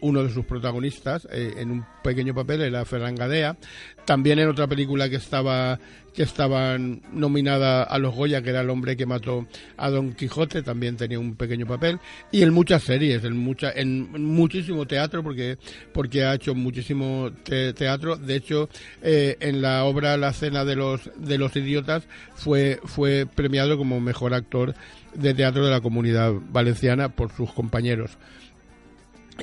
uno 0.00 0.22
de 0.22 0.30
sus 0.32 0.44
protagonistas 0.44 1.26
eh, 1.30 1.54
en 1.58 1.70
un 1.70 1.84
pequeño 2.02 2.34
papel 2.34 2.62
era 2.62 2.84
Ferran 2.84 3.14
Gadea. 3.14 3.56
También 4.04 4.38
en 4.38 4.48
otra 4.48 4.66
película 4.66 5.08
que 5.08 5.16
estaba 5.16 5.78
que 6.14 6.22
estaban 6.24 7.02
nominada 7.12 7.84
a 7.84 7.96
los 7.98 8.12
Goya, 8.12 8.42
que 8.42 8.50
era 8.50 8.62
el 8.62 8.70
hombre 8.70 8.96
que 8.96 9.06
mató 9.06 9.46
a 9.76 9.88
Don 9.88 10.14
Quijote, 10.14 10.62
también 10.62 10.96
tenía 10.96 11.20
un 11.20 11.36
pequeño 11.36 11.64
papel 11.64 12.00
y 12.32 12.42
en 12.42 12.52
muchas 12.52 12.82
series, 12.82 13.22
en 13.22 13.36
mucha 13.36 13.70
en 13.70 14.10
muchísimo 14.24 14.84
teatro 14.86 15.22
porque 15.22 15.58
porque 15.92 16.24
ha 16.24 16.34
hecho 16.34 16.56
muchísimo 16.56 17.30
te- 17.44 17.72
teatro. 17.72 18.16
De 18.16 18.34
hecho, 18.34 18.68
eh, 19.02 19.36
en 19.40 19.62
la 19.62 19.84
obra 19.84 20.16
La 20.16 20.32
cena 20.32 20.64
de 20.64 20.74
los 20.74 21.08
de 21.16 21.38
los 21.38 21.54
idiotas 21.54 22.02
fue 22.34 22.80
fue 22.84 23.26
premiado 23.32 23.76
como 23.76 24.00
mejor 24.00 24.34
actor 24.34 24.74
de 25.14 25.34
teatro 25.34 25.64
de 25.64 25.70
la 25.70 25.80
Comunidad 25.80 26.32
Valenciana 26.50 27.10
por 27.10 27.30
sus 27.30 27.52
compañeros. 27.52 28.18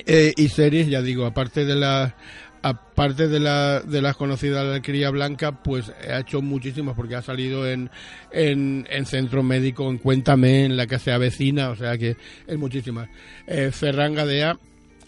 Eh, 0.04 0.32
y 0.36 0.48
series, 0.48 0.88
ya 0.88 1.00
digo, 1.00 1.24
aparte 1.24 1.64
de 1.64 1.74
la 1.74 2.14
aparte 2.62 3.28
de 3.28 3.38
la 3.38 3.80
de 3.80 4.02
las 4.02 4.16
conocidas 4.16 4.64
de 4.66 4.72
la 4.72 4.82
cría 4.82 5.10
blanca, 5.10 5.62
pues 5.62 5.92
ha 6.10 6.20
hecho 6.20 6.42
muchísimas 6.42 6.96
porque 6.96 7.14
ha 7.14 7.22
salido 7.22 7.68
en, 7.68 7.90
en, 8.32 8.86
en 8.90 9.06
Centro 9.06 9.42
Médico, 9.42 9.88
en 9.88 9.98
Cuéntame, 9.98 10.64
en 10.64 10.76
la 10.76 10.86
que 10.86 10.98
se 10.98 11.12
avecina, 11.12 11.70
o 11.70 11.76
sea 11.76 11.96
que 11.96 12.16
es 12.46 12.58
muchísimas. 12.58 13.08
Eh, 13.46 13.70
Ferran 13.72 14.14
Gadea 14.14 14.58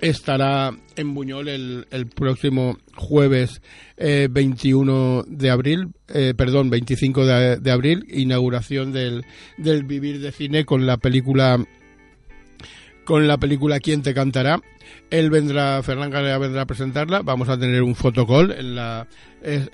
estará 0.01 0.71
en 0.95 1.15
Buñol 1.15 1.49
el, 1.49 1.87
el 1.91 2.07
próximo 2.07 2.79
jueves 2.95 3.61
eh, 3.97 4.29
21 4.31 5.25
de 5.27 5.51
abril, 5.51 5.89
eh, 6.15 6.35
perdón, 6.37 6.71
25 6.71 7.27
de, 7.27 7.57
de 7.57 7.71
abril, 7.73 8.07
inauguración 8.09 8.93
del, 8.93 9.25
del 9.57 9.83
Vivir 9.83 10.21
de 10.21 10.31
Cine 10.31 10.65
con 10.65 10.87
la 10.87 10.99
película 10.99 11.59
con 13.05 13.27
la 13.27 13.39
película 13.39 13.81
¿Quién 13.81 14.03
te 14.03 14.13
cantará? 14.13 14.61
Él 15.11 15.31
vendrá, 15.31 15.83
Fernán 15.83 16.11
Galea 16.11 16.39
vendrá 16.39 16.63
a 16.63 16.67
presentarla. 16.67 17.23
Vamos 17.23 17.49
a 17.49 17.59
tener 17.59 17.83
un 17.83 17.95
fotocall. 17.95 18.53
En 18.53 18.75
la, 18.75 19.07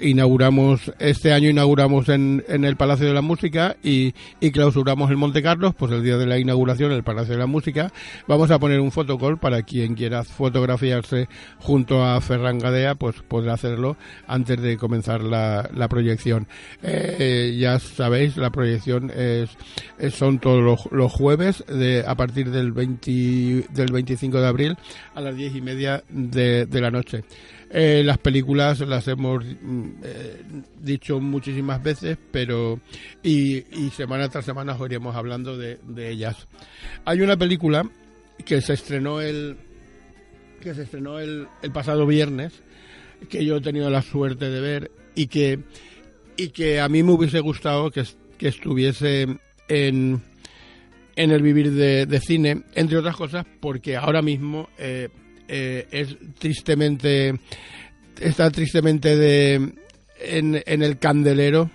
inauguramos, 0.00 0.92
este 0.98 1.32
año 1.32 1.48
inauguramos 1.50 2.08
en, 2.08 2.44
el 2.48 2.76
Palacio 2.76 3.06
de 3.06 3.14
la 3.14 3.20
Música 3.22 3.76
y, 3.82 4.14
y 4.40 4.50
clausuramos 4.50 5.10
en 5.10 5.18
Monte 5.18 5.42
Carlos, 5.42 5.74
pues 5.74 5.92
el 5.92 6.02
día 6.02 6.16
de 6.16 6.26
la 6.26 6.38
inauguración 6.38 6.90
en 6.90 6.98
el 6.98 7.02
Palacio 7.04 7.34
de 7.34 7.40
la 7.40 7.46
Música. 7.46 7.92
Vamos 8.28 8.50
a 8.50 8.58
poner 8.58 8.80
un 8.80 8.92
fotocall 8.92 9.38
para 9.38 9.62
quien 9.62 9.94
quiera 9.94 10.24
fotografiarse 10.24 11.28
junto 11.58 12.04
a 12.04 12.20
Ferran 12.20 12.58
Gadea, 12.58 12.94
pues 12.94 13.16
podrá 13.26 13.54
hacerlo 13.54 13.96
antes 14.26 14.60
de 14.60 14.76
comenzar 14.76 15.22
la, 15.22 15.68
proyección. 15.88 16.46
Eh, 16.82 17.56
ya 17.58 17.78
sabéis, 17.78 18.36
la 18.36 18.50
proyección 18.50 19.10
es- 19.14 19.56
son 20.14 20.38
todos 20.38 20.62
los, 20.62 20.92
los 20.92 21.12
jueves 21.12 21.64
de, 21.68 22.04
a 22.06 22.14
partir 22.16 22.50
del 22.50 22.72
20, 22.72 23.66
del 23.70 23.92
25 23.92 24.40
de 24.40 24.46
abril 24.46 24.76
a 25.14 25.20
las 25.20 25.36
diez 25.36 25.54
y 25.54 25.60
media 25.60 26.02
de, 26.08 26.66
de 26.66 26.80
la 26.80 26.90
noche. 26.90 27.24
Eh, 27.76 28.02
las 28.04 28.18
películas 28.18 28.78
las 28.80 29.08
hemos 29.08 29.44
mm, 29.44 29.88
eh, 30.04 30.42
dicho 30.80 31.18
muchísimas 31.18 31.82
veces, 31.82 32.16
pero 32.30 32.78
y, 33.20 33.62
semana 33.90 34.28
tras 34.28 34.44
semana 34.44 34.74
os 34.74 34.86
iremos 34.86 35.16
hablando 35.16 35.58
de, 35.58 35.78
ellas. 35.96 36.46
Hay 37.04 37.20
una 37.20 37.36
película 37.36 37.82
que 38.44 38.60
se 38.60 38.74
estrenó 38.74 39.20
el 39.20 39.56
que 40.62 40.72
se 40.72 40.82
estrenó 40.82 41.18
el, 41.18 41.48
el 41.62 41.72
pasado 41.72 42.06
viernes 42.06 42.52
que 43.28 43.44
yo 43.44 43.56
he 43.56 43.60
tenido 43.60 43.90
la 43.90 44.02
suerte 44.02 44.50
de 44.50 44.60
ver 44.60 44.90
y 45.16 45.26
que 45.26 45.58
y 46.36 46.50
que 46.50 46.80
a 46.80 46.88
mí 46.88 47.02
me 47.02 47.12
hubiese 47.12 47.40
gustado 47.40 47.90
que, 47.90 48.04
que 48.38 48.48
estuviese 48.48 49.26
en, 49.68 50.22
en 51.16 51.30
el 51.30 51.42
vivir 51.42 51.72
de, 51.72 52.06
de 52.06 52.20
cine, 52.20 52.62
entre 52.74 52.98
otras 52.98 53.16
cosas 53.16 53.46
porque 53.60 53.96
ahora 53.96 54.22
mismo 54.22 54.68
eh, 54.78 55.08
eh, 55.48 55.86
es 55.90 56.16
tristemente, 56.38 57.38
está 58.20 58.50
tristemente 58.50 59.16
de, 59.16 59.54
en, 60.20 60.62
en 60.66 60.82
el 60.82 60.98
candelero 60.98 61.70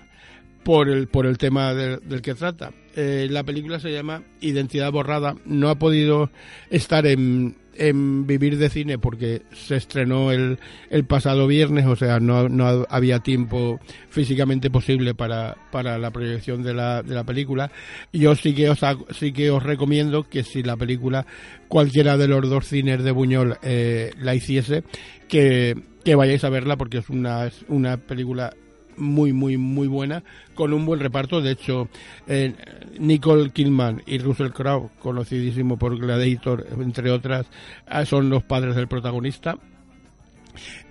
por 0.62 0.88
el, 0.88 1.08
por 1.08 1.26
el 1.26 1.38
tema 1.38 1.74
del, 1.74 2.00
del 2.00 2.22
que 2.22 2.34
trata. 2.34 2.72
Eh, 2.96 3.28
la 3.30 3.44
película 3.44 3.78
se 3.80 3.92
llama 3.92 4.22
Identidad 4.40 4.92
Borrada. 4.92 5.36
No 5.44 5.68
ha 5.68 5.78
podido 5.78 6.30
estar 6.70 7.06
en, 7.06 7.56
en 7.74 8.26
Vivir 8.26 8.58
de 8.58 8.68
Cine 8.68 8.98
porque 8.98 9.42
se 9.52 9.76
estrenó 9.76 10.32
el, 10.32 10.58
el 10.90 11.04
pasado 11.04 11.46
viernes, 11.46 11.86
o 11.86 11.96
sea, 11.96 12.20
no, 12.20 12.48
no 12.48 12.84
había 12.88 13.20
tiempo 13.20 13.80
físicamente 14.10 14.70
posible 14.70 15.14
para, 15.14 15.56
para 15.70 15.98
la 15.98 16.10
proyección 16.10 16.62
de 16.62 16.74
la, 16.74 17.02
de 17.02 17.14
la 17.14 17.24
película. 17.24 17.70
Yo 18.12 18.34
sí 18.34 18.54
que, 18.54 18.68
os, 18.68 18.80
sí 19.12 19.32
que 19.32 19.50
os 19.50 19.62
recomiendo 19.62 20.28
que 20.28 20.42
si 20.42 20.62
la 20.62 20.76
película, 20.76 21.26
cualquiera 21.68 22.16
de 22.16 22.28
los 22.28 22.48
dos 22.50 22.66
cines 22.66 23.02
de 23.02 23.12
Buñol 23.12 23.56
eh, 23.62 24.12
la 24.18 24.34
hiciese, 24.34 24.82
que, 25.28 25.74
que 26.04 26.16
vayáis 26.16 26.44
a 26.44 26.50
verla 26.50 26.76
porque 26.76 26.98
es 26.98 27.08
una, 27.08 27.46
es 27.46 27.64
una 27.68 27.96
película 27.96 28.52
muy, 29.00 29.32
muy, 29.32 29.56
muy 29.56 29.88
buena, 29.88 30.22
con 30.54 30.72
un 30.72 30.86
buen 30.86 31.00
reparto. 31.00 31.40
De 31.40 31.52
hecho, 31.52 31.88
eh, 32.26 32.54
Nicole 32.98 33.50
Kidman 33.50 34.02
y 34.06 34.18
Russell 34.18 34.50
Crowe, 34.50 34.90
conocidísimo 35.00 35.78
por 35.78 35.98
Gladiator, 35.98 36.66
entre 36.78 37.10
otras, 37.10 37.46
ah, 37.86 38.04
son 38.04 38.30
los 38.30 38.42
padres 38.42 38.76
del 38.76 38.88
protagonista. 38.88 39.58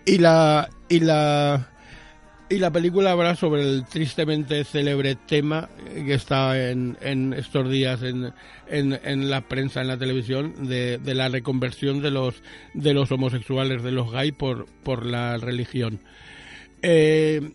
Y 0.05 0.18
la, 0.18 0.70
y 0.88 0.99
la, 1.01 1.70
y 2.49 2.57
la 2.57 2.72
película 2.72 3.12
habla 3.12 3.36
sobre 3.36 3.62
el 3.62 3.86
tristemente 3.86 4.64
célebre 4.64 5.16
tema 5.16 5.70
que 5.93 6.16
está 6.16 6.70
en, 6.70 7.34
estos 7.38 7.70
días 7.70 8.01
en, 8.01 8.34
en, 8.68 9.30
la 9.30 9.41
prensa, 9.41 9.82
en 9.82 9.88
la 9.88 9.97
televisión, 9.97 10.68
de, 10.68 10.97
de 10.97 11.14
la 11.14 11.30
reconversión 11.30 12.01
de 12.01 12.10
los, 12.10 12.41
de 12.74 12.95
los 12.95 13.12
homosexuales, 13.12 13.84
de 13.84 13.91
los 13.91 14.12
gays 14.12 14.34
por, 14.34 14.66
por 14.84 15.05
la 15.05 15.38
religión. 15.38 15.99
Eh, 16.82 17.51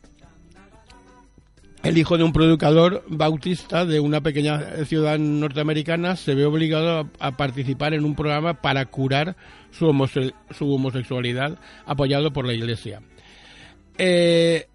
el 1.84 1.98
hijo 1.98 2.16
de 2.16 2.24
un 2.24 2.32
predicador 2.32 3.04
bautista 3.08 3.84
de 3.84 4.00
una 4.00 4.20
pequeña 4.22 4.60
ciudad 4.86 5.18
norteamericana 5.18 6.16
se 6.16 6.34
ve 6.34 6.44
obligado 6.46 7.08
a, 7.18 7.32
participar 7.36 7.94
en 7.94 8.04
un 8.04 8.14
programa 8.14 8.54
para 8.54 8.86
curar 8.86 9.36
su, 9.70 9.86
homose- 9.86 10.32
su 10.50 10.72
homosexualidad 10.72 11.58
apoyado 11.86 12.32
por 12.32 12.46
la 12.46 12.54
iglesia. 12.54 13.00
Eh, 13.98 14.66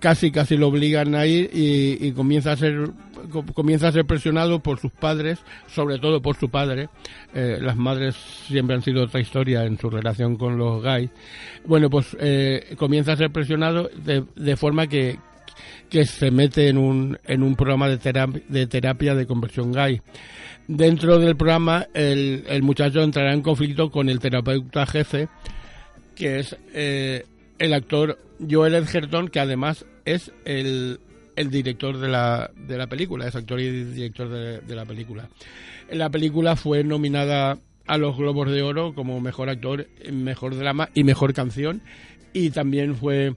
casi 0.00 0.30
casi 0.30 0.56
lo 0.56 0.68
obligan 0.68 1.14
a 1.14 1.24
ir 1.26 1.48
y, 1.52 2.12
comienza 2.12 2.52
a 2.52 2.56
ser 2.56 2.90
co- 3.32 3.44
comienza 3.54 3.88
a 3.88 3.92
ser 3.92 4.04
presionado 4.04 4.60
por 4.60 4.78
sus 4.78 4.92
padres 4.92 5.38
sobre 5.68 5.98
todo 5.98 6.20
por 6.20 6.36
su 6.36 6.50
padre 6.50 6.88
Eh, 7.34 7.58
las 7.62 7.74
madres 7.76 8.14
siempre 8.46 8.76
han 8.76 8.82
sido 8.82 9.04
otra 9.04 9.20
historia 9.20 9.64
en 9.64 9.78
su 9.78 9.88
relación 9.88 10.36
con 10.36 10.58
los 10.58 10.82
gays 10.82 11.10
bueno 11.64 11.88
pues 11.88 12.14
eh, 12.20 12.74
comienza 12.76 13.12
a 13.12 13.16
ser 13.16 13.30
presionado 13.30 13.88
de 14.36 14.56
forma 14.56 14.86
que 14.86 15.18
que 15.90 16.06
se 16.06 16.30
mete 16.30 16.68
en 16.68 16.78
un, 16.78 17.18
en 17.24 17.42
un 17.42 17.56
programa 17.56 17.88
de 17.88 18.66
terapia, 18.66 19.14
de 19.14 19.26
conversión 19.26 19.72
gay. 19.72 20.00
Dentro 20.66 21.18
del 21.18 21.36
programa, 21.36 21.86
el, 21.94 22.44
el 22.48 22.62
muchacho 22.62 23.02
entrará 23.02 23.32
en 23.32 23.42
conflicto 23.42 23.90
con 23.90 24.08
el 24.08 24.18
terapeuta 24.18 24.86
jefe, 24.86 25.28
que 26.14 26.38
es 26.38 26.56
eh, 26.72 27.24
el 27.58 27.74
actor 27.74 28.18
Joel 28.50 28.74
Edgerton, 28.74 29.28
que 29.28 29.40
además 29.40 29.84
es 30.04 30.32
el, 30.44 31.00
el 31.36 31.50
director 31.50 31.98
de 31.98 32.08
la, 32.08 32.50
de 32.56 32.78
la 32.78 32.86
película, 32.86 33.26
es 33.26 33.36
actor 33.36 33.60
y 33.60 33.84
director 33.84 34.28
de, 34.28 34.60
de 34.60 34.74
la 34.74 34.84
película. 34.86 35.28
La 35.90 36.08
película 36.08 36.56
fue 36.56 36.82
nominada 36.82 37.58
a 37.86 37.98
los 37.98 38.16
Globos 38.16 38.50
de 38.50 38.62
Oro 38.62 38.94
como 38.94 39.20
mejor 39.20 39.50
actor, 39.50 39.86
mejor 40.10 40.56
drama 40.56 40.88
y 40.94 41.04
mejor 41.04 41.34
canción, 41.34 41.82
y 42.32 42.50
también 42.50 42.96
fue 42.96 43.34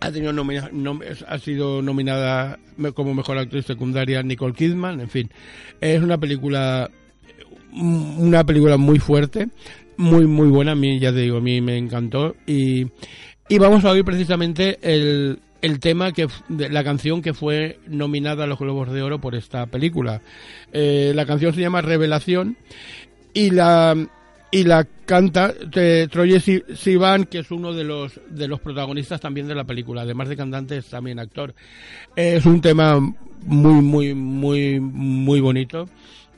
ha 0.00 0.10
tenido 0.12 0.32
nomina- 0.32 0.70
nom- 0.70 1.02
ha 1.26 1.38
sido 1.38 1.82
nominada 1.82 2.58
como 2.94 3.14
mejor 3.14 3.38
actriz 3.38 3.66
secundaria 3.66 4.22
Nicole 4.22 4.54
Kidman 4.54 5.00
en 5.00 5.08
fin. 5.08 5.30
Es 5.80 6.02
una 6.02 6.18
película 6.18 6.90
una 7.72 8.44
película 8.44 8.76
muy 8.76 8.98
fuerte 8.98 9.48
muy 9.96 10.26
muy 10.26 10.48
buena 10.48 10.72
a 10.72 10.76
mí 10.76 10.98
ya 11.00 11.12
te 11.12 11.18
digo 11.20 11.38
a 11.38 11.40
mí 11.40 11.60
me 11.60 11.76
encantó. 11.76 12.36
Y 12.46 12.86
y 13.48 13.58
vamos 13.58 13.84
a 13.84 13.90
oír 13.90 14.04
precisamente 14.04 14.78
el 14.82 15.40
el 15.60 15.80
tema 15.80 16.12
que 16.12 16.28
la 16.48 16.84
canción 16.84 17.20
que 17.20 17.34
fue 17.34 17.80
nominada 17.88 18.44
a 18.44 18.46
los 18.46 18.60
Globos 18.60 18.92
de 18.92 19.02
Oro 19.02 19.20
por 19.20 19.34
esta 19.34 19.66
película. 19.66 20.20
Eh, 20.72 21.10
la 21.16 21.26
canción 21.26 21.52
se 21.52 21.60
llama 21.60 21.80
Revelación 21.80 22.56
y 23.34 23.50
la 23.50 23.96
y 24.50 24.64
la 24.64 24.84
canta 25.04 25.52
eh, 25.74 26.08
Troye 26.10 26.40
Si- 26.40 26.62
Sivan 26.74 27.24
que 27.24 27.40
es 27.40 27.50
uno 27.50 27.72
de 27.74 27.84
los 27.84 28.20
de 28.30 28.48
los 28.48 28.60
protagonistas 28.60 29.20
también 29.20 29.46
de 29.48 29.54
la 29.54 29.64
película. 29.64 30.02
Además 30.02 30.28
de 30.28 30.36
cantante 30.36 30.76
es 30.78 30.86
también 30.86 31.18
actor. 31.18 31.54
Es 32.16 32.46
un 32.46 32.60
tema 32.60 32.98
muy 33.44 33.82
muy 33.82 34.14
muy 34.14 34.80
muy 34.80 35.40
bonito. 35.40 35.88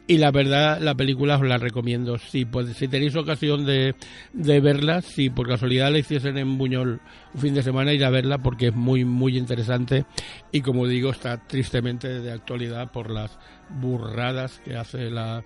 Y 0.07 0.19
la 0.19 0.33
verdad 0.33 0.81
la 0.81 0.97
película 0.97 1.37
os 1.37 1.47
la 1.47 1.57
recomiendo. 1.59 2.19
Si 2.19 2.45
pues, 2.45 2.77
si 2.77 2.89
tenéis 2.89 3.15
ocasión 3.15 3.65
de, 3.65 3.95
de 4.33 4.61
verla 4.61 5.03
si 5.03 5.31
por 5.31 5.47
casualidad 5.47 5.93
la 5.93 5.99
hiciesen 6.01 6.37
en 6.37 6.59
Buñol 6.59 7.01
un 7.33 7.41
fin 7.41 7.55
de 7.55 7.63
semana 7.63 7.93
ir 7.93 8.05
a 8.05 8.11
verla 8.11 8.39
porque 8.39 8.69
es 8.69 8.75
muy 8.75 9.05
muy 9.05 9.39
interesante. 9.39 10.05
Y 10.51 10.63
como 10.63 10.89
digo 10.89 11.11
está 11.11 11.47
tristemente 11.47 12.09
de 12.21 12.33
actualidad 12.33 12.91
por 12.91 13.09
las 13.09 13.39
burradas 13.81 14.61
que 14.65 14.75
hace 14.77 15.11
la 15.11 15.45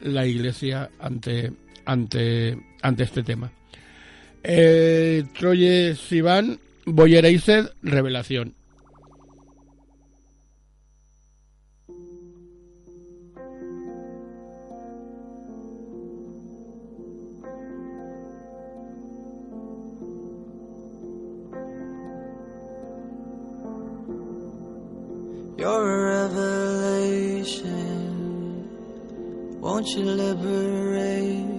la 0.00 0.26
iglesia 0.26 0.88
ante 0.98 1.52
ante 1.86 2.58
ante 2.82 3.04
este 3.04 3.22
tema 3.22 3.50
eh, 4.42 5.24
Troye 5.38 5.94
Sivan 5.94 6.58
Boyer 6.84 7.24
Revelación 7.82 8.54
revelation. 26.26 27.74
Won't 29.60 29.88
liberate 29.96 31.55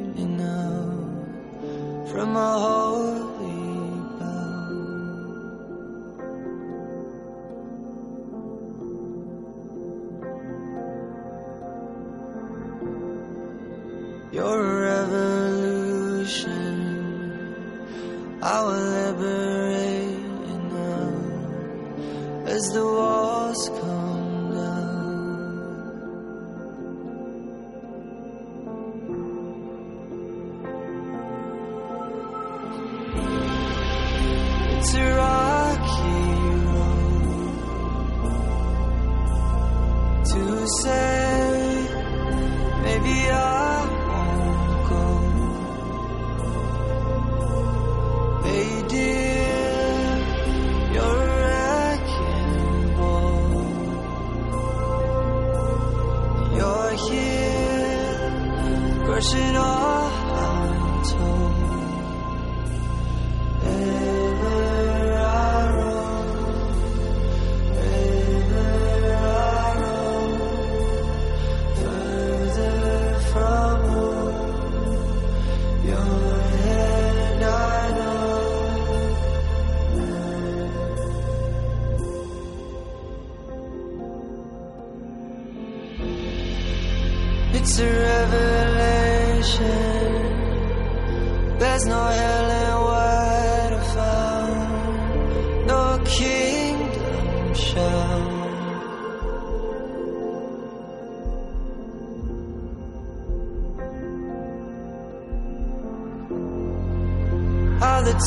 from 2.18 2.36
a 2.36 2.60
holy 2.60 3.17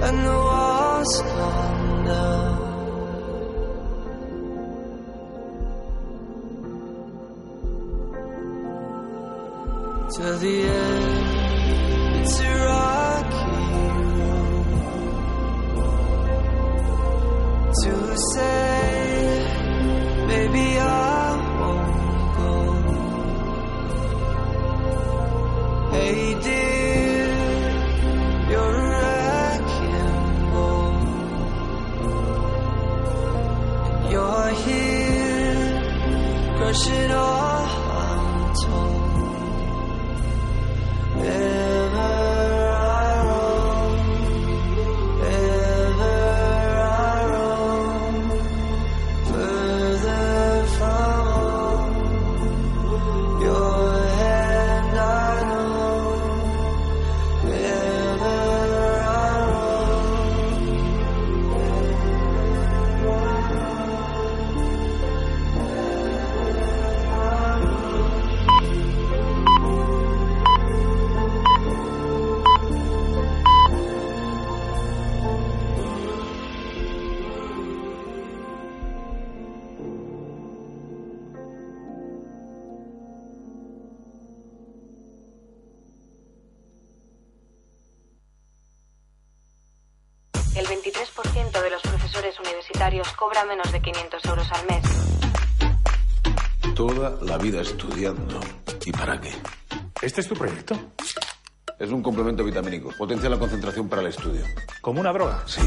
and 0.06 0.16
the 0.26 0.38
walls 0.48 1.12
come 1.22 2.04
down. 2.04 2.58
To 10.16 10.26
the 10.42 10.62
end, 10.62 10.87
El 90.70 90.76
23% 90.82 91.62
de 91.62 91.70
los 91.70 91.80
profesores 91.80 92.38
universitarios 92.40 93.10
cobra 93.12 93.44
menos 93.46 93.72
de 93.72 93.80
500 93.80 94.24
euros 94.26 94.52
al 94.52 94.66
mes. 94.66 94.82
Toda 96.74 97.16
la 97.22 97.38
vida 97.38 97.62
estudiando. 97.62 98.38
¿Y 98.84 98.92
para 98.92 99.18
qué? 99.18 99.32
¿Este 100.02 100.20
es 100.20 100.28
tu 100.28 100.34
proyecto? 100.34 100.78
Es 101.78 101.90
un 101.90 102.02
complemento 102.02 102.44
vitamínico. 102.44 102.92
Potencia 102.98 103.30
la 103.30 103.38
concentración 103.38 103.88
para 103.88 104.02
el 104.02 104.08
estudio. 104.08 104.44
¿Como 104.82 105.00
una 105.00 105.12
droga? 105.12 105.42
Sí. 105.46 105.62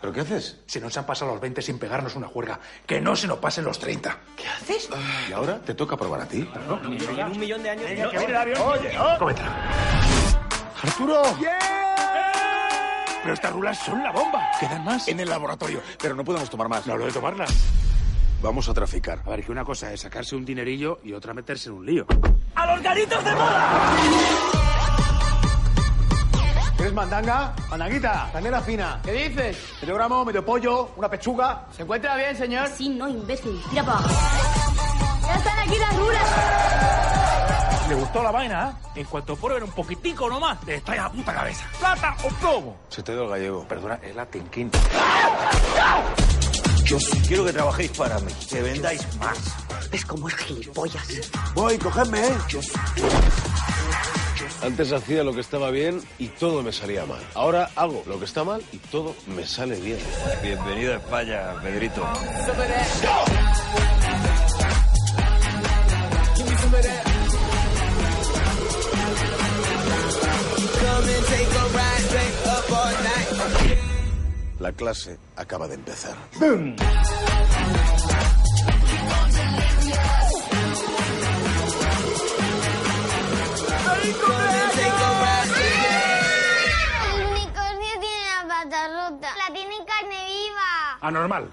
¿Pero 0.00 0.12
qué 0.12 0.20
haces? 0.22 0.58
Se 0.66 0.80
nos 0.80 0.96
han 0.96 1.06
pasado 1.06 1.30
los 1.30 1.40
20 1.40 1.62
sin 1.62 1.78
pegarnos 1.78 2.16
una 2.16 2.26
juerga. 2.26 2.58
Que 2.86 3.00
no 3.00 3.14
se 3.14 3.28
nos 3.28 3.38
pasen 3.38 3.64
los 3.64 3.78
30. 3.78 4.18
¿Qué 4.36 4.48
haces? 4.48 4.88
Y 5.28 5.32
ahora 5.32 5.60
te 5.60 5.74
toca 5.74 5.96
probar 5.96 6.22
a 6.22 6.26
ti. 6.26 6.48
un 6.68 7.38
millón 7.38 7.62
de 7.62 7.70
años. 7.70 7.86
Oye, 7.86 8.98
Cómetela. 9.18 9.70
¡Arturo! 10.82 11.22
Pero 13.22 13.34
estas 13.34 13.52
rulas 13.52 13.78
son 13.78 14.02
la 14.02 14.12
bomba. 14.12 14.50
¿Quedan 14.58 14.84
más? 14.84 15.08
En 15.08 15.20
el 15.20 15.28
laboratorio. 15.28 15.80
Pero 16.00 16.14
no 16.14 16.24
podemos 16.24 16.48
tomar 16.48 16.68
más. 16.68 16.86
No 16.86 16.94
hablo 16.94 17.06
de 17.06 17.12
tomarlas. 17.12 17.50
Vamos 18.42 18.68
a 18.68 18.74
traficar. 18.74 19.22
A 19.26 19.30
ver, 19.30 19.44
que 19.44 19.52
una 19.52 19.64
cosa 19.64 19.92
es 19.92 20.00
sacarse 20.00 20.34
un 20.34 20.44
dinerillo 20.44 21.00
y 21.04 21.12
otra 21.12 21.34
meterse 21.34 21.68
en 21.68 21.74
un 21.74 21.86
lío. 21.86 22.06
¡A 22.54 22.66
los 22.74 22.82
garitos 22.82 23.22
de 23.22 23.32
moda! 23.32 23.96
¿Quieres 26.76 26.94
mandanga? 26.94 27.54
Mandanguita, 27.68 28.30
canela 28.32 28.62
fina. 28.62 29.00
¿Qué 29.04 29.12
dices? 29.12 29.58
Medio 29.82 29.94
gramo, 29.96 30.24
medio 30.24 30.42
pollo, 30.42 30.92
una 30.96 31.10
pechuga. 31.10 31.66
¿Se 31.76 31.82
encuentra 31.82 32.16
bien, 32.16 32.34
señor? 32.34 32.68
Sí, 32.68 32.88
no, 32.88 33.06
imbécil. 33.06 33.62
Tira 33.68 33.84
para 33.84 33.98
abajo. 33.98 34.14
¡Ya 35.26 35.34
están 35.34 35.58
aquí 35.58 35.78
las 35.78 35.96
rulas! 35.98 36.69
¿Le 37.90 37.96
gustó 37.96 38.22
la 38.22 38.30
vaina? 38.30 38.70
¿eh? 38.94 39.00
En 39.00 39.04
cuanto 39.06 39.34
prueben 39.34 39.64
un 39.64 39.72
poquitico 39.72 40.28
nomás, 40.28 40.62
le 40.64 40.76
estalla 40.76 41.02
la 41.02 41.10
puta 41.10 41.34
cabeza. 41.34 41.66
¿Plata 41.76 42.16
o 42.22 42.28
plomo? 42.28 42.76
Se 42.88 43.02
te 43.02 43.10
dio 43.10 43.24
el 43.24 43.30
gallego. 43.30 43.66
Perdona, 43.66 43.98
es 44.00 44.14
la 44.14 44.26
tenquín. 44.26 44.70
Yo 46.84 46.98
quiero 47.26 47.44
que 47.44 47.52
trabajéis 47.52 47.90
para 47.90 48.20
mí, 48.20 48.32
que 48.48 48.62
vendáis 48.62 49.16
más. 49.16 49.38
¿Ves 49.90 50.04
cómo 50.04 50.28
es 50.28 50.36
gilipollas? 50.36 51.04
Voy, 51.52 51.78
cogedme, 51.78 52.28
¿eh? 52.28 52.36
Antes 54.62 54.92
hacía 54.92 55.24
lo 55.24 55.34
que 55.34 55.40
estaba 55.40 55.72
bien 55.72 56.00
y 56.20 56.28
todo 56.28 56.62
me 56.62 56.72
salía 56.72 57.04
mal. 57.06 57.20
Ahora 57.34 57.70
hago 57.74 58.04
lo 58.06 58.20
que 58.20 58.24
está 58.24 58.44
mal 58.44 58.62
y 58.70 58.78
todo 58.78 59.16
me 59.26 59.44
sale 59.44 59.80
bien. 59.80 59.98
Bienvenido 60.44 60.92
a 60.92 60.98
España, 60.98 61.54
Pedrito. 61.60 62.06
La 74.58 74.72
clase 74.72 75.18
acaba 75.36 75.66
de 75.68 75.74
empezar. 75.74 76.16
El 76.40 76.50
unicornio 87.26 87.92
tiene 88.00 88.20
la 88.26 88.48
pata 88.48 88.88
rota. 88.88 89.28
La 89.36 89.54
tiene 89.54 89.74
en 89.74 89.84
carne 89.86 90.18
viva. 90.26 90.98
Anormal. 91.00 91.48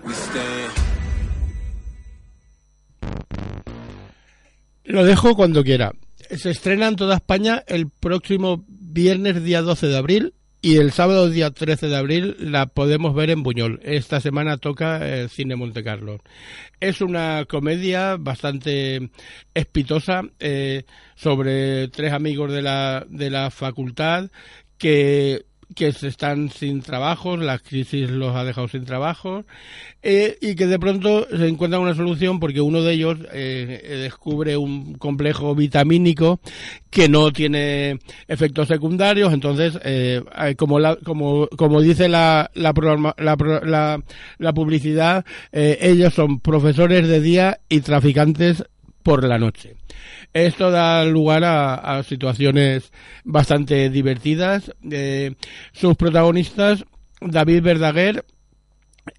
Lo 4.84 5.04
dejo 5.06 5.36
cuando 5.36 5.64
quiera. 5.64 5.94
Se 6.36 6.50
estrena 6.50 6.88
en 6.88 6.96
toda 6.96 7.16
España 7.16 7.64
el 7.68 7.90
próximo 7.90 8.66
viernes 8.98 9.44
día 9.44 9.62
12 9.62 9.90
de 9.90 9.96
abril 9.96 10.34
y 10.60 10.78
el 10.78 10.92
sábado 10.92 11.30
día 11.30 11.52
13 11.52 11.86
de 11.88 11.96
abril 11.96 12.36
la 12.40 12.66
podemos 12.66 13.14
ver 13.14 13.30
en 13.30 13.44
Buñol. 13.44 13.80
Esta 13.84 14.20
semana 14.22 14.58
toca 14.58 15.08
el 15.08 15.30
Cine 15.30 15.56
Monte 15.56 15.84
Carlo. 15.84 16.18
Es 16.80 17.02
una 17.02 17.46
comedia 17.48 18.18
bastante 18.18 19.12
espitosa 19.54 20.24
eh, 20.40 20.86
sobre 21.14 21.90
tres 21.90 22.12
amigos 22.12 22.52
de 22.52 22.64
la, 22.64 23.06
de 23.08 23.30
la 23.30 23.52
facultad 23.52 24.32
que 24.80 25.46
que 25.76 25.88
están 25.88 26.50
sin 26.50 26.82
trabajos, 26.82 27.40
la 27.40 27.60
crisis 27.60 28.10
los 28.10 28.36
ha 28.36 28.44
dejado 28.44 28.68
sin 28.68 28.86
trabajo 28.86 29.46
eh, 30.02 30.38
y 30.42 30.56
que 30.56 30.66
de 30.66 30.80
pronto 30.80 31.28
se 31.30 31.48
encuentran 31.48 31.82
una 31.82 31.94
solución 31.94 32.40
porque 32.40 32.62
uno 32.62 32.82
de 32.82 32.94
ellos 32.94 33.18
eh, 33.34 34.00
descubre 34.02 34.58
un 34.58 34.96
complejo 34.96 35.54
vitamínico 35.56 36.40
que 36.90 37.10
no 37.10 37.32
tiene 37.32 38.00
efectos 38.28 38.70
secundarios, 38.70 39.34
entonces 39.34 39.78
eh, 39.84 40.24
como, 40.58 40.80
la, 40.80 40.96
como, 40.96 41.82
dice 41.82 42.08
la, 42.08 42.50
la, 42.54 42.74
la, 43.18 44.04
la 44.38 44.54
publicidad, 44.54 45.26
eh, 45.52 45.78
ellos 45.82 46.14
son 46.14 46.40
profesores 46.40 47.08
de 47.08 47.22
día 47.22 47.60
y 47.70 47.82
traficantes 47.82 48.64
por 49.04 49.24
la 49.24 49.38
noche. 49.38 49.76
Esto 50.34 50.72
da 50.72 51.04
lugar 51.04 51.44
a, 51.44 51.76
a 51.76 52.04
situaciones 52.04 52.92
bastante 53.24 53.90
divertidas. 53.90 54.72
Eh, 54.90 55.36
sus 55.72 55.96
protagonistas, 55.96 56.86
David 57.22 57.64
Verdaguer, 57.64 58.26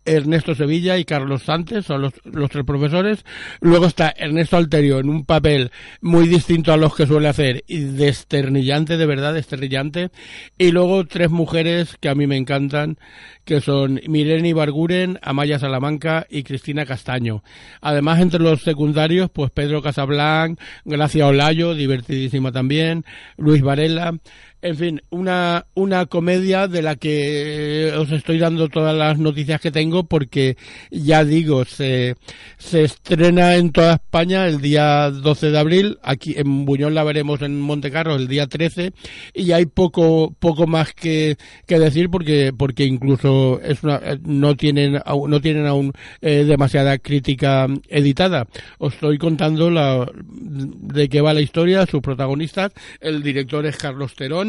Ernesto 0.04 0.54
Sevilla 0.54 0.98
y 0.98 1.04
Carlos 1.04 1.42
Santos, 1.42 1.86
son 1.86 2.02
los, 2.02 2.12
los, 2.24 2.50
tres 2.50 2.64
profesores. 2.64 3.24
Luego 3.60 3.86
está 3.86 4.12
Ernesto 4.16 4.56
Alterio 4.56 4.98
en 4.98 5.08
un 5.08 5.24
papel 5.24 5.70
muy 6.00 6.28
distinto 6.28 6.72
a 6.72 6.76
los 6.76 6.94
que 6.94 7.06
suele 7.06 7.28
hacer 7.28 7.64
y 7.66 7.78
desternillante, 7.78 8.96
de 8.96 9.06
verdad, 9.06 9.34
desternillante. 9.34 10.10
Y 10.56 10.70
luego 10.70 11.06
tres 11.06 11.30
mujeres 11.30 11.96
que 12.00 12.08
a 12.08 12.14
mí 12.14 12.26
me 12.26 12.36
encantan, 12.36 12.98
que 13.44 13.60
son 13.60 14.00
Mireni 14.06 14.52
Barguren, 14.52 15.18
Amaya 15.22 15.58
Salamanca 15.58 16.26
y 16.28 16.42
Cristina 16.42 16.84
Castaño. 16.84 17.42
Además, 17.80 18.20
entre 18.20 18.40
los 18.40 18.62
secundarios, 18.62 19.30
pues 19.30 19.50
Pedro 19.50 19.82
Casablanc, 19.82 20.58
Gracia 20.84 21.26
Olayo, 21.26 21.74
divertidísima 21.74 22.52
también, 22.52 23.04
Luis 23.36 23.62
Varela. 23.62 24.14
En 24.60 24.76
fin, 24.76 25.00
una, 25.10 25.66
una 25.74 26.06
comedia 26.06 26.66
de 26.66 26.82
la 26.82 26.96
que 26.96 27.92
os 27.96 28.10
estoy 28.10 28.40
dando 28.40 28.68
todas 28.68 28.96
las 28.96 29.16
noticias 29.16 29.60
que 29.60 29.70
tengo 29.70 30.02
porque 30.08 30.56
ya 30.90 31.24
digo, 31.24 31.64
se, 31.64 32.16
se 32.56 32.82
estrena 32.82 33.54
en 33.54 33.70
toda 33.70 33.94
España 33.94 34.48
el 34.48 34.60
día 34.60 35.12
12 35.12 35.52
de 35.52 35.58
abril, 35.60 35.98
aquí 36.02 36.34
en 36.36 36.64
Buñol 36.64 36.92
la 36.92 37.04
veremos 37.04 37.40
en 37.42 37.60
Montecarlo 37.60 38.16
el 38.16 38.26
día 38.26 38.48
13 38.48 38.92
y 39.32 39.52
hay 39.52 39.66
poco, 39.66 40.34
poco 40.40 40.66
más 40.66 40.92
que, 40.92 41.36
que 41.64 41.78
decir 41.78 42.10
porque, 42.10 42.52
porque 42.52 42.82
incluso 42.82 43.60
es 43.60 43.84
una, 43.84 44.00
no 44.24 44.56
tienen, 44.56 44.94
no 44.94 45.40
tienen 45.40 45.66
aún 45.66 45.92
eh, 46.20 46.42
demasiada 46.42 46.98
crítica 46.98 47.68
editada. 47.86 48.48
Os 48.78 48.94
estoy 48.94 49.18
contando 49.18 49.70
la, 49.70 50.10
de 50.20 51.08
qué 51.08 51.20
va 51.20 51.32
la 51.32 51.42
historia, 51.42 51.86
sus 51.86 52.00
protagonistas, 52.00 52.72
el 53.00 53.22
director 53.22 53.64
es 53.64 53.76
Carlos 53.76 54.16
Terón, 54.16 54.47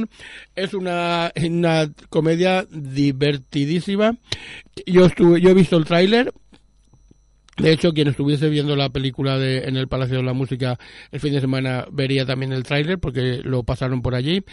es 0.55 0.73
una, 0.73 1.31
una 1.43 1.91
comedia 2.09 2.65
divertidísima. 2.69 4.15
Yo, 4.85 5.05
estuve, 5.05 5.41
yo 5.41 5.49
he 5.49 5.53
visto 5.53 5.77
el 5.77 5.85
tráiler. 5.85 6.33
De 7.59 7.73
hecho, 7.73 7.91
quien 7.91 8.07
estuviese 8.07 8.47
viendo 8.47 8.77
la 8.77 8.89
película 8.89 9.37
de, 9.37 9.65
en 9.65 9.75
el 9.75 9.89
Palacio 9.89 10.17
de 10.17 10.23
la 10.23 10.31
Música 10.31 10.79
el 11.11 11.19
fin 11.19 11.33
de 11.33 11.41
semana 11.41 11.85
vería 11.91 12.25
también 12.25 12.53
el 12.53 12.63
tráiler 12.63 12.99
porque 12.99 13.41
lo 13.43 13.63
pasaron 13.63 14.01
por 14.01 14.15
allí 14.15 14.43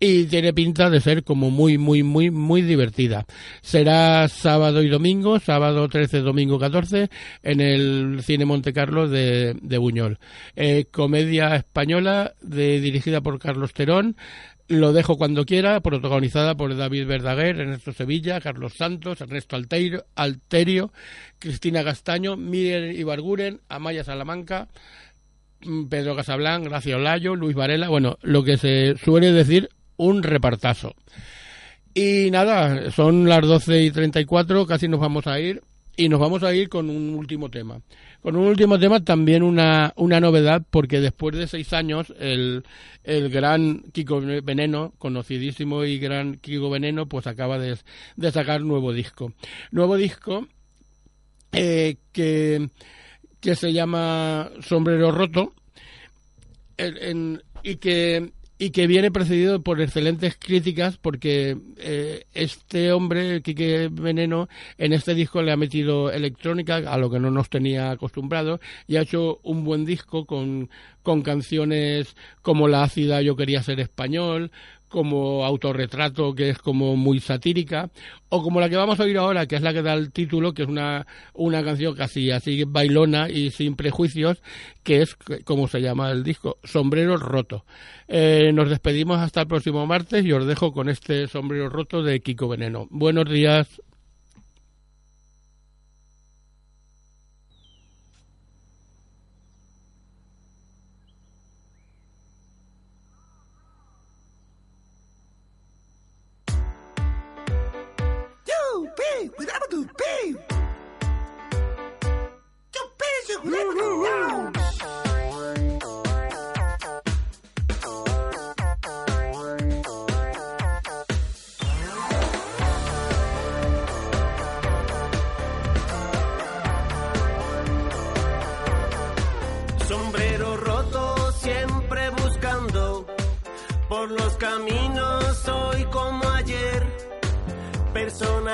y 0.00 0.24
tiene 0.24 0.52
pinta 0.52 0.90
de 0.90 1.00
ser 1.00 1.22
como 1.22 1.50
muy, 1.50 1.78
muy, 1.78 2.02
muy, 2.02 2.32
muy 2.32 2.62
divertida. 2.62 3.24
Será 3.62 4.26
sábado 4.28 4.82
y 4.82 4.88
domingo, 4.88 5.38
sábado 5.38 5.88
13, 5.88 6.20
domingo 6.20 6.58
14, 6.58 7.08
en 7.44 7.60
el 7.60 8.20
Cine 8.22 8.44
Monte 8.44 8.72
Carlo 8.72 9.08
de, 9.08 9.54
de 9.62 9.78
Buñol. 9.78 10.18
Eh, 10.56 10.86
comedia 10.90 11.54
española 11.54 12.34
de, 12.42 12.80
dirigida 12.80 13.20
por 13.20 13.38
Carlos 13.38 13.74
Terón, 13.74 14.16
lo 14.68 14.92
dejo 14.92 15.16
cuando 15.16 15.44
quiera, 15.44 15.80
protagonizada 15.80 16.56
por 16.56 16.76
David 16.76 17.06
Verdaguer, 17.06 17.60
Ernesto 17.60 17.92
Sevilla, 17.92 18.40
Carlos 18.40 18.74
Santos, 18.74 19.20
Ernesto 19.20 19.56
Alterio, 19.56 20.92
Cristina 21.38 21.84
Castaño, 21.84 22.36
Miguel 22.36 22.98
Ibarguren, 22.98 23.60
Amaya 23.68 24.04
Salamanca, 24.04 24.68
Pedro 25.88 26.16
Casablanc, 26.16 26.64
Gracia 26.64 26.96
Olayo, 26.96 27.36
Luis 27.36 27.54
Varela, 27.54 27.88
bueno, 27.88 28.18
lo 28.22 28.42
que 28.42 28.56
se 28.56 28.96
suele 28.96 29.32
decir 29.32 29.68
un 29.96 30.22
repartazo. 30.22 30.94
Y 31.94 32.30
nada, 32.30 32.90
son 32.90 33.28
las 33.28 33.40
12 33.40 33.82
y 33.82 33.90
34, 33.90 34.66
casi 34.66 34.86
nos 34.88 35.00
vamos 35.00 35.26
a 35.26 35.40
ir. 35.40 35.62
Y 35.98 36.10
nos 36.10 36.20
vamos 36.20 36.42
a 36.42 36.54
ir 36.54 36.68
con 36.68 36.90
un 36.90 37.14
último 37.14 37.48
tema. 37.48 37.80
Con 38.26 38.34
un 38.34 38.48
último 38.48 38.76
tema 38.76 39.04
también 39.04 39.44
una, 39.44 39.92
una 39.94 40.18
novedad, 40.18 40.60
porque 40.68 40.98
después 40.98 41.36
de 41.36 41.46
seis 41.46 41.72
años 41.72 42.12
el, 42.18 42.64
el 43.04 43.30
gran 43.30 43.84
Kiko 43.92 44.20
Veneno, 44.42 44.94
conocidísimo 44.98 45.84
y 45.84 46.00
gran 46.00 46.34
Kiko 46.34 46.68
Veneno, 46.68 47.06
pues 47.06 47.28
acaba 47.28 47.56
de, 47.56 47.78
de 48.16 48.32
sacar 48.32 48.62
nuevo 48.62 48.92
disco. 48.92 49.32
Nuevo 49.70 49.94
disco 49.96 50.48
eh, 51.52 51.98
que, 52.10 52.68
que 53.38 53.54
se 53.54 53.72
llama 53.72 54.50
Sombrero 54.60 55.12
Roto 55.12 55.54
y 57.62 57.76
que 57.76 58.32
y 58.58 58.70
que 58.70 58.86
viene 58.86 59.10
precedido 59.10 59.60
por 59.62 59.80
excelentes 59.80 60.36
críticas 60.38 60.96
porque 60.96 61.56
eh, 61.76 62.24
este 62.32 62.92
hombre, 62.92 63.42
Quique 63.42 63.88
Veneno, 63.92 64.48
en 64.78 64.92
este 64.92 65.14
disco 65.14 65.42
le 65.42 65.52
ha 65.52 65.56
metido 65.56 66.10
electrónica, 66.10 66.76
a 66.76 66.96
lo 66.96 67.10
que 67.10 67.20
no 67.20 67.30
nos 67.30 67.50
tenía 67.50 67.90
acostumbrados, 67.90 68.60
y 68.86 68.96
ha 68.96 69.02
hecho 69.02 69.40
un 69.42 69.64
buen 69.64 69.84
disco 69.84 70.24
con, 70.24 70.70
con 71.02 71.22
canciones 71.22 72.16
como 72.42 72.68
La 72.68 72.82
ácida 72.82 73.20
Yo 73.20 73.36
quería 73.36 73.62
ser 73.62 73.80
español, 73.80 74.50
como 74.88 75.44
autorretrato 75.44 76.34
que 76.34 76.50
es 76.50 76.58
como 76.58 76.96
muy 76.96 77.20
satírica 77.20 77.90
o 78.28 78.42
como 78.42 78.60
la 78.60 78.68
que 78.68 78.76
vamos 78.76 78.98
a 79.00 79.04
oír 79.04 79.18
ahora 79.18 79.46
que 79.46 79.56
es 79.56 79.62
la 79.62 79.72
que 79.72 79.82
da 79.82 79.94
el 79.94 80.12
título 80.12 80.54
que 80.54 80.62
es 80.62 80.68
una, 80.68 81.06
una 81.34 81.64
canción 81.64 81.94
casi 81.94 82.30
así 82.30 82.64
bailona 82.64 83.28
y 83.28 83.50
sin 83.50 83.76
prejuicios 83.76 84.42
que 84.82 85.02
es 85.02 85.16
como 85.44 85.68
se 85.68 85.80
llama 85.80 86.10
el 86.10 86.22
disco 86.22 86.58
Sombrero 86.64 87.16
Roto. 87.16 87.64
Eh, 88.08 88.52
nos 88.54 88.68
despedimos 88.68 89.18
hasta 89.18 89.42
el 89.42 89.48
próximo 89.48 89.86
martes 89.86 90.24
y 90.24 90.32
os 90.32 90.46
dejo 90.46 90.72
con 90.72 90.88
este 90.88 91.26
Sombrero 91.26 91.68
Roto 91.68 92.02
de 92.02 92.20
Kiko 92.20 92.48
Veneno. 92.48 92.86
Buenos 92.90 93.28
días 93.28 93.80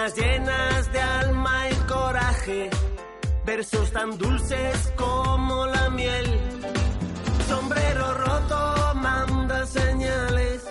llenas 0.08 0.92
de 0.92 1.00
alma 1.00 1.70
y 1.70 1.74
coraje, 1.86 2.70
versos 3.46 3.92
tan 3.92 4.18
dulces 4.18 4.92
como 4.96 5.66
la 5.66 5.90
miel. 5.90 6.26
Sombrero 7.48 8.14
roto 8.14 8.94
manda 8.96 9.64
señales, 9.66 10.62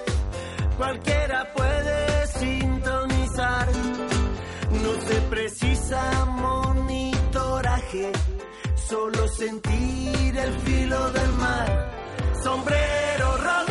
cualquiera 0.78 1.54
puede 1.54 2.28
sintonizar. 2.28 3.68
No 4.84 5.08
se 5.08 5.22
precisa 5.30 6.26
monitoraje, 6.26 8.12
solo 8.90 9.28
sentir 9.30 10.38
el 10.38 10.54
filo 10.60 11.12
del 11.12 11.32
mar. 11.34 11.92
Sombrero 12.44 13.38
roto, 13.38 13.71